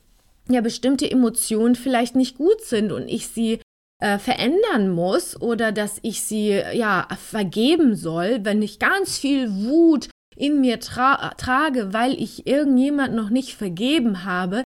ja 0.48 0.60
bestimmte 0.60 1.10
Emotionen 1.10 1.74
vielleicht 1.74 2.14
nicht 2.14 2.36
gut 2.36 2.60
sind 2.62 2.92
und 2.92 3.08
ich 3.08 3.28
sie 3.28 3.60
äh, 4.00 4.18
verändern 4.18 4.90
muss 4.90 5.40
oder 5.40 5.72
dass 5.72 5.98
ich 6.02 6.22
sie 6.22 6.50
ja 6.50 7.08
vergeben 7.16 7.96
soll, 7.96 8.44
wenn 8.44 8.62
ich 8.62 8.78
ganz 8.78 9.18
viel 9.18 9.50
Wut 9.64 10.08
in 10.36 10.60
mir 10.60 10.78
tra 10.80 11.30
trage, 11.36 11.92
weil 11.92 12.12
ich 12.20 12.46
irgendjemand 12.46 13.14
noch 13.14 13.30
nicht 13.30 13.54
vergeben 13.54 14.24
habe, 14.24 14.62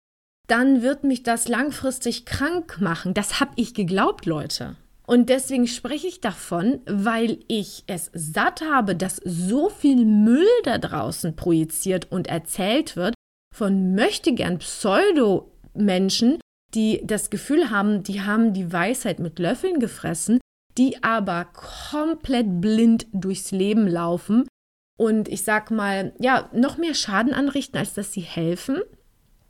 dann 0.50 0.82
wird 0.82 1.04
mich 1.04 1.24
das 1.24 1.48
langfristig 1.48 2.26
krank 2.26 2.82
machen. 2.82 3.14
Das 3.14 3.40
habe 3.40 3.52
ich 3.56 3.74
geglaubt, 3.74 4.26
Leute. 4.26 4.76
Und 5.06 5.30
deswegen 5.30 5.66
spreche 5.66 6.08
ich 6.08 6.22
davon, 6.22 6.82
weil 6.86 7.40
ich 7.48 7.84
es 7.88 8.12
satt 8.14 8.62
habe, 8.62 8.96
dass 8.96 9.16
so 9.26 9.70
viel 9.70 10.06
Müll 10.06 10.48
da 10.64 10.78
draußen 10.78 11.36
projiziert 11.36 12.12
und 12.12 12.28
erzählt 12.28 12.96
wird 12.96 13.16
von 13.56 13.96
möchtegern 13.96 14.60
Pseudo-Menschen, 14.60 16.40
die 16.76 17.02
das 17.04 17.32
Gefühl 17.32 17.72
haben, 17.72 18.04
die 18.04 18.22
haben 18.22 18.54
die 18.54 18.72
Weisheit 18.72 19.20
mit 19.20 19.40
Löffeln 19.40 19.80
gefressen, 19.80 20.40
die 20.78 21.04
aber 21.04 21.46
komplett 21.46 22.62
blind 22.62 23.08
durchs 23.12 23.50
Leben 23.50 23.88
laufen 23.88 24.48
und 25.00 25.28
ich 25.28 25.44
sag 25.44 25.72
mal, 25.72 26.14
ja, 26.20 26.50
noch 26.54 26.78
mehr 26.78 26.94
Schaden 26.94 27.34
anrichten, 27.34 27.78
als 27.78 27.94
dass 27.94 28.14
sie 28.14 28.22
helfen 28.22 28.82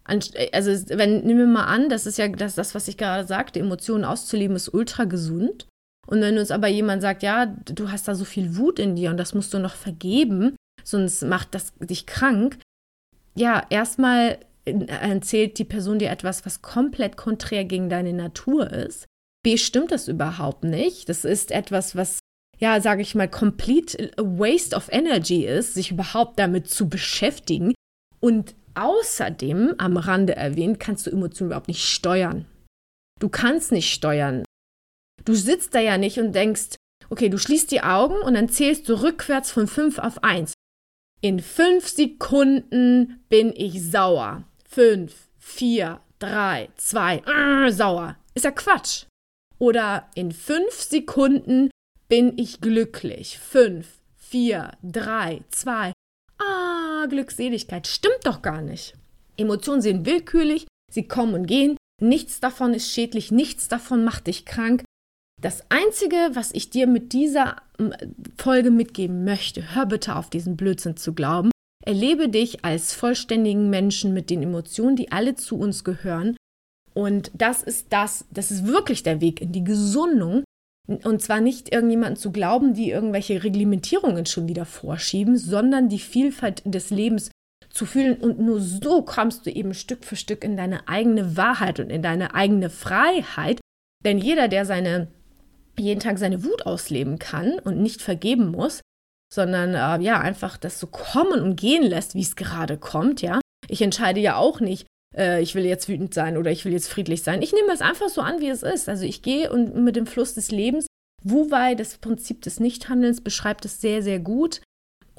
also 0.10 0.72
wenn, 0.98 1.22
nehmen 1.22 1.40
wir 1.40 1.48
mal 1.48 1.66
an, 1.66 1.90
das 1.90 2.06
ist 2.06 2.18
ja 2.18 2.28
das, 2.28 2.56
das, 2.56 2.76
was 2.76 2.88
ich 2.88 2.98
gerade 2.98 3.28
sagte, 3.28 3.60
Emotionen 3.60 4.06
auszuleben 4.06 4.56
ist 4.56 4.74
ultra 4.74 5.06
gesund. 5.06 5.68
Und 6.08 6.22
wenn 6.22 6.38
uns 6.38 6.52
aber 6.52 6.68
jemand 6.68 7.02
sagt, 7.02 7.22
ja, 7.24 7.46
du 7.46 7.92
hast 7.92 8.08
da 8.08 8.16
so 8.16 8.26
viel 8.26 8.58
Wut 8.58 8.80
in 8.80 8.96
dir 8.96 9.12
und 9.12 9.18
das 9.18 9.34
musst 9.34 9.54
du 9.54 9.60
noch 9.60 9.76
vergeben, 9.76 10.56
sonst 10.84 11.24
macht 11.24 11.54
das 11.54 11.74
dich 11.80 12.08
krank, 12.08 12.58
ja, 13.36 13.64
erstmal 13.70 14.40
erzählt 14.66 15.58
die 15.60 15.66
Person 15.66 16.00
dir 16.00 16.10
etwas, 16.10 16.46
was 16.46 16.62
komplett 16.62 17.16
konträr 17.16 17.66
gegen 17.66 17.90
deine 17.90 18.14
Natur 18.14 18.72
ist. 18.72 19.06
B 19.44 19.58
stimmt 19.58 19.92
das 19.92 20.08
überhaupt 20.08 20.64
nicht. 20.64 21.10
Das 21.10 21.26
ist 21.26 21.52
etwas, 21.52 21.96
was 21.96 22.20
ja, 22.60 22.82
sage 22.82 23.02
ich 23.02 23.16
mal, 23.16 23.30
complete 23.30 24.12
waste 24.18 24.76
of 24.76 24.90
energy 24.92 25.46
ist, 25.46 25.74
sich 25.74 25.92
überhaupt 25.92 26.38
damit 26.38 26.70
zu 26.70 26.90
beschäftigen. 26.90 27.74
Und 28.20 28.54
Außerdem, 28.80 29.76
am 29.78 29.98
Rande 29.98 30.38
erwähnt, 30.38 30.80
kannst 30.80 31.06
du 31.06 31.12
Emotionen 31.12 31.50
überhaupt 31.50 31.68
nicht 31.68 31.84
steuern. 31.84 32.46
Du 33.20 33.28
kannst 33.28 33.74
nicht 33.74 33.94
steuern. 33.94 34.46
Du 35.26 35.34
sitzt 35.34 35.76
da 35.76 35.80
ja 35.80 35.98
nicht 35.98 36.18
und 36.18 36.34
denkst, 36.34 36.76
okay, 37.10 37.28
du 37.28 37.38
schließt 37.38 37.72
die 37.72 37.82
Augen 37.82 38.16
und 38.22 38.36
dann 38.36 38.48
zählst 38.48 38.88
du 38.88 39.02
rückwärts 39.02 39.52
von 39.52 39.68
5 39.68 40.00
auf 40.00 40.24
1. 40.24 40.54
In 41.20 41.42
5 41.42 41.90
Sekunden 41.90 43.22
bin 43.28 43.52
ich 43.54 43.84
sauer. 43.84 44.46
5, 44.70 45.14
4, 45.40 46.00
3, 46.20 46.70
2, 46.78 47.72
sauer. 47.72 48.16
Ist 48.34 48.46
ja 48.46 48.52
Quatsch. 48.52 49.08
Oder 49.58 50.10
in 50.16 50.32
5 50.32 50.72
Sekunden 50.74 51.70
bin 52.08 52.38
ich 52.38 52.62
glücklich. 52.62 53.40
5, 53.40 53.86
4, 54.16 54.72
3, 54.84 55.42
2, 55.50 55.92
ah, 57.04 57.06
Glückseligkeit. 57.08 57.88
Stimmt 57.88 58.20
doch 58.24 58.42
gar 58.42 58.62
nicht. 58.62 58.96
Emotionen 59.38 59.82
sind 59.82 60.06
willkürlich, 60.06 60.68
sie 60.92 61.08
kommen 61.08 61.34
und 61.34 61.46
gehen, 61.46 61.78
Nichts 62.02 62.40
davon 62.40 62.74
ist 62.74 62.92
schädlich, 62.92 63.32
nichts 63.32 63.68
davon 63.68 64.04
macht 64.04 64.28
dich 64.28 64.46
krank. 64.46 64.84
Das 65.42 65.64
Einzige, 65.70 66.32
was 66.34 66.52
ich 66.54 66.70
dir 66.70 66.88
mit 66.88 67.14
dieser 67.14 67.58
Folge 68.38 68.72
mitgeben 68.72 69.24
möchte, 69.24 69.76
hör 69.76 69.86
bitte 69.86 70.16
auf 70.16 70.30
diesen 70.30 70.58
Blödsinn 70.58 70.98
zu 70.98 71.14
glauben. 71.14 71.52
Erlebe 71.86 72.28
dich 72.30 72.66
als 72.66 72.94
vollständigen 72.94 73.70
Menschen 73.70 74.14
mit 74.14 74.30
den 74.30 74.44
Emotionen, 74.44 74.96
die 74.96 75.12
alle 75.12 75.36
zu 75.36 75.58
uns 75.58 75.84
gehören. 75.84 76.36
Und 76.94 77.32
das 77.34 77.64
ist 77.64 77.88
das, 77.90 78.26
das 78.32 78.52
ist 78.52 78.68
wirklich 78.68 79.04
der 79.04 79.22
Weg 79.22 79.42
in 79.42 79.54
die 79.54 79.64
Gesundung. 79.64 80.44
Und 80.90 81.22
zwar 81.22 81.40
nicht 81.40 81.72
irgendjemanden 81.72 82.16
zu 82.16 82.32
glauben, 82.32 82.74
die 82.74 82.90
irgendwelche 82.90 83.44
Reglementierungen 83.44 84.26
schon 84.26 84.48
wieder 84.48 84.66
vorschieben, 84.66 85.38
sondern 85.38 85.88
die 85.88 86.00
Vielfalt 86.00 86.64
des 86.66 86.90
Lebens 86.90 87.30
zu 87.70 87.86
fühlen. 87.86 88.18
Und 88.18 88.40
nur 88.40 88.60
so 88.60 89.04
kommst 89.04 89.46
du 89.46 89.52
eben 89.52 89.76
Stück 89.76 90.04
für 90.04 90.16
Stück 90.16 90.44
in 90.44 90.58
deine 90.58 90.88
eigene 90.88 91.38
Wahrheit 91.38 91.80
und 91.80 91.92
in 91.92 92.02
deine 92.02 92.34
eigene 92.34 92.72
Freiheit. 92.72 93.60
Denn 94.04 94.18
jeder, 94.18 94.48
der 94.48 94.66
seine, 94.66 95.08
jeden 95.78 96.00
Tag 96.00 96.18
seine 96.18 96.44
Wut 96.44 96.66
ausleben 96.66 97.20
kann 97.20 97.60
und 97.60 97.80
nicht 97.80 98.02
vergeben 98.02 98.50
muss, 98.50 98.82
sondern 99.32 99.76
äh, 99.76 100.04
ja, 100.04 100.20
einfach 100.20 100.58
das 100.58 100.80
so 100.80 100.88
kommen 100.88 101.42
und 101.42 101.56
gehen 101.56 101.84
lässt, 101.84 102.16
wie 102.16 102.22
es 102.22 102.36
gerade 102.36 102.78
kommt, 102.78 103.22
ja. 103.22 103.40
Ich 103.68 103.84
entscheide 103.84 104.20
ja 104.20 104.38
auch 104.38 104.60
nicht, 104.60 104.88
äh, 105.20 105.42
ich 105.42 105.54
will 105.54 105.66
jetzt 105.66 105.90
wütend 105.90 106.14
sein 106.14 106.38
oder 106.38 106.52
ich 106.52 106.66
will 106.66 106.72
jetzt 106.72 106.88
friedlich 106.88 107.22
sein. 107.22 107.42
Ich 107.42 107.54
nehme 107.54 107.72
es 107.72 107.82
einfach 107.82 108.10
so 108.10 108.22
an, 108.22 108.40
wie 108.40 108.50
es 108.50 108.64
ist. 108.64 108.88
Also 108.90 109.06
ich 109.06 109.22
gehe 109.22 109.52
und 109.52 109.76
mit 109.76 109.96
dem 109.96 110.08
Fluss 110.08 110.34
des 110.34 110.50
Lebens. 110.50 110.88
Wu 111.22 111.52
Wei, 111.52 111.76
das 111.76 111.98
Prinzip 111.98 112.42
des 112.42 112.60
Nichthandelns, 112.60 113.22
beschreibt 113.22 113.66
es 113.66 113.82
sehr, 113.82 114.02
sehr 114.02 114.20
gut 114.20 114.62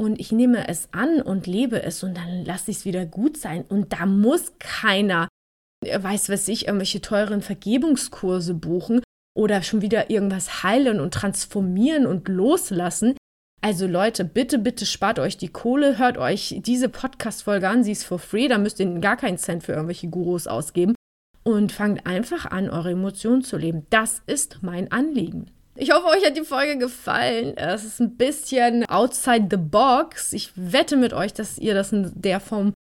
und 0.01 0.19
ich 0.19 0.33
nehme 0.33 0.67
es 0.67 0.89
an 0.93 1.21
und 1.21 1.47
lebe 1.47 1.83
es 1.83 2.03
und 2.03 2.17
dann 2.17 2.45
lasse 2.47 2.71
ich 2.71 2.79
es 2.79 2.85
wieder 2.87 3.05
gut 3.05 3.37
sein. 3.37 3.67
Und 3.69 3.93
da 3.93 4.07
muss 4.07 4.55
keiner, 4.59 5.29
äh, 5.85 6.03
weiß 6.03 6.31
was 6.31 6.49
ich, 6.49 6.67
irgendwelche 6.67 7.03
teuren 7.03 7.43
Vergebungskurse 7.43 8.55
buchen 8.55 9.03
oder 9.37 9.63
schon 9.63 9.83
wieder 9.83 10.09
irgendwas 10.09 10.63
heilen 10.63 11.01
und 11.01 11.13
transformieren 11.13 12.07
und 12.07 12.29
loslassen. 12.29 13.15
Also 13.63 13.87
Leute, 13.87 14.25
bitte, 14.25 14.59
bitte 14.59 14.87
spart 14.87 15.19
euch 15.19 15.37
die 15.37 15.49
Kohle, 15.49 15.99
hört 15.99 16.17
euch 16.17 16.61
diese 16.65 16.89
Podcast-Folge 16.89 17.69
an, 17.69 17.85
sie 17.85 17.93
ist 17.93 18.05
for 18.05 18.19
free, 18.19 18.49
da 18.49 18.57
müsst 18.57 18.81
ihr 18.81 18.87
gar 19.01 19.19
keinen 19.19 19.37
Cent 19.37 19.65
für 19.65 19.73
irgendwelche 19.73 20.09
Gurus 20.09 20.47
ausgeben 20.47 20.95
und 21.43 21.71
fangt 21.71 22.07
einfach 22.07 22.47
an, 22.47 22.71
eure 22.71 22.93
Emotionen 22.93 23.43
zu 23.43 23.59
leben. 23.59 23.87
Das 23.91 24.23
ist 24.27 24.59
mein 24.63 24.91
Anliegen. 24.91 25.51
Ich 25.75 25.93
hoffe, 25.93 26.07
euch 26.09 26.25
hat 26.27 26.37
die 26.37 26.45
Folge 26.45 26.79
gefallen. 26.79 27.57
Es 27.57 27.85
ist 27.85 28.01
ein 28.01 28.17
bisschen 28.17 28.85
outside 28.87 29.49
the 29.51 29.57
box. 29.57 30.33
Ich 30.33 30.53
wette 30.57 30.97
mit 30.97 31.13
euch, 31.13 31.33
dass 31.33 31.59
ihr 31.59 31.75
das 31.75 31.93
in 31.93 32.13
der 32.15 32.41
Form 32.41 32.73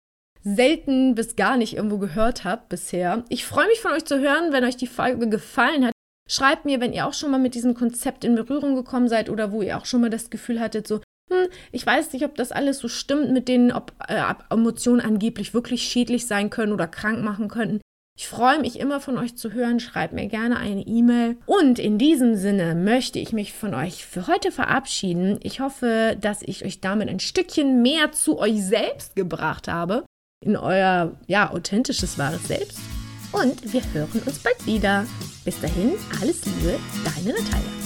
selten 0.43 1.15
bis 1.15 1.35
gar 1.35 1.57
nicht 1.57 1.75
irgendwo 1.75 1.97
gehört 1.97 2.45
habt 2.45 2.69
bisher. 2.69 3.23
Ich 3.29 3.45
freue 3.45 3.67
mich 3.67 3.79
von 3.79 3.91
euch 3.91 4.05
zu 4.05 4.19
hören, 4.19 4.51
wenn 4.51 4.63
euch 4.63 4.77
die 4.77 4.87
Folge 4.87 5.29
gefallen 5.29 5.85
hat. 5.85 5.93
Schreibt 6.31 6.65
mir, 6.65 6.79
wenn 6.79 6.93
ihr 6.93 7.07
auch 7.07 7.13
schon 7.13 7.31
mal 7.31 7.39
mit 7.39 7.55
diesem 7.55 7.73
Konzept 7.73 8.23
in 8.23 8.35
Berührung 8.35 8.75
gekommen 8.75 9.09
seid 9.09 9.29
oder 9.29 9.51
wo 9.51 9.63
ihr 9.63 9.77
auch 9.77 9.85
schon 9.85 10.01
mal 10.01 10.11
das 10.11 10.29
Gefühl 10.29 10.59
hattet, 10.59 10.87
so, 10.87 11.01
hm, 11.31 11.47
ich 11.71 11.85
weiß 11.85 12.13
nicht, 12.13 12.23
ob 12.23 12.35
das 12.35 12.51
alles 12.51 12.77
so 12.77 12.87
stimmt 12.87 13.31
mit 13.31 13.47
denen, 13.47 13.71
ob 13.71 13.93
äh, 14.07 14.21
Emotionen 14.51 15.01
angeblich 15.01 15.55
wirklich 15.55 15.83
schädlich 15.83 16.27
sein 16.27 16.51
können 16.51 16.71
oder 16.71 16.87
krank 16.87 17.23
machen 17.23 17.47
könnten. 17.47 17.81
Ich 18.15 18.27
freue 18.27 18.59
mich 18.59 18.77
immer 18.77 18.99
von 18.99 19.17
euch 19.17 19.37
zu 19.37 19.53
hören. 19.53 19.79
Schreibt 19.79 20.13
mir 20.13 20.27
gerne 20.27 20.57
eine 20.57 20.81
E-Mail. 20.81 21.37
Und 21.45 21.79
in 21.79 21.97
diesem 21.97 22.35
Sinne 22.35 22.75
möchte 22.75 23.17
ich 23.17 23.31
mich 23.31 23.53
von 23.53 23.73
euch 23.73 24.05
für 24.05 24.27
heute 24.27 24.51
verabschieden. 24.51 25.39
Ich 25.41 25.61
hoffe, 25.61 26.17
dass 26.19 26.41
ich 26.41 26.65
euch 26.65 26.81
damit 26.81 27.07
ein 27.07 27.21
Stückchen 27.21 27.81
mehr 27.81 28.11
zu 28.11 28.37
euch 28.37 28.61
selbst 28.61 29.15
gebracht 29.15 29.69
habe. 29.69 30.03
In 30.45 30.57
euer, 30.57 31.13
ja, 31.27 31.49
authentisches, 31.49 32.17
wahres 32.17 32.45
Selbst. 32.45 32.79
Und 33.31 33.71
wir 33.71 33.81
hören 33.93 34.21
uns 34.25 34.39
bald 34.39 34.65
wieder. 34.65 35.05
Bis 35.49 35.59
dahin, 35.61 35.93
alles 36.21 36.45
Liebe, 36.45 36.77
deine 37.03 37.33
Natalia. 37.33 37.78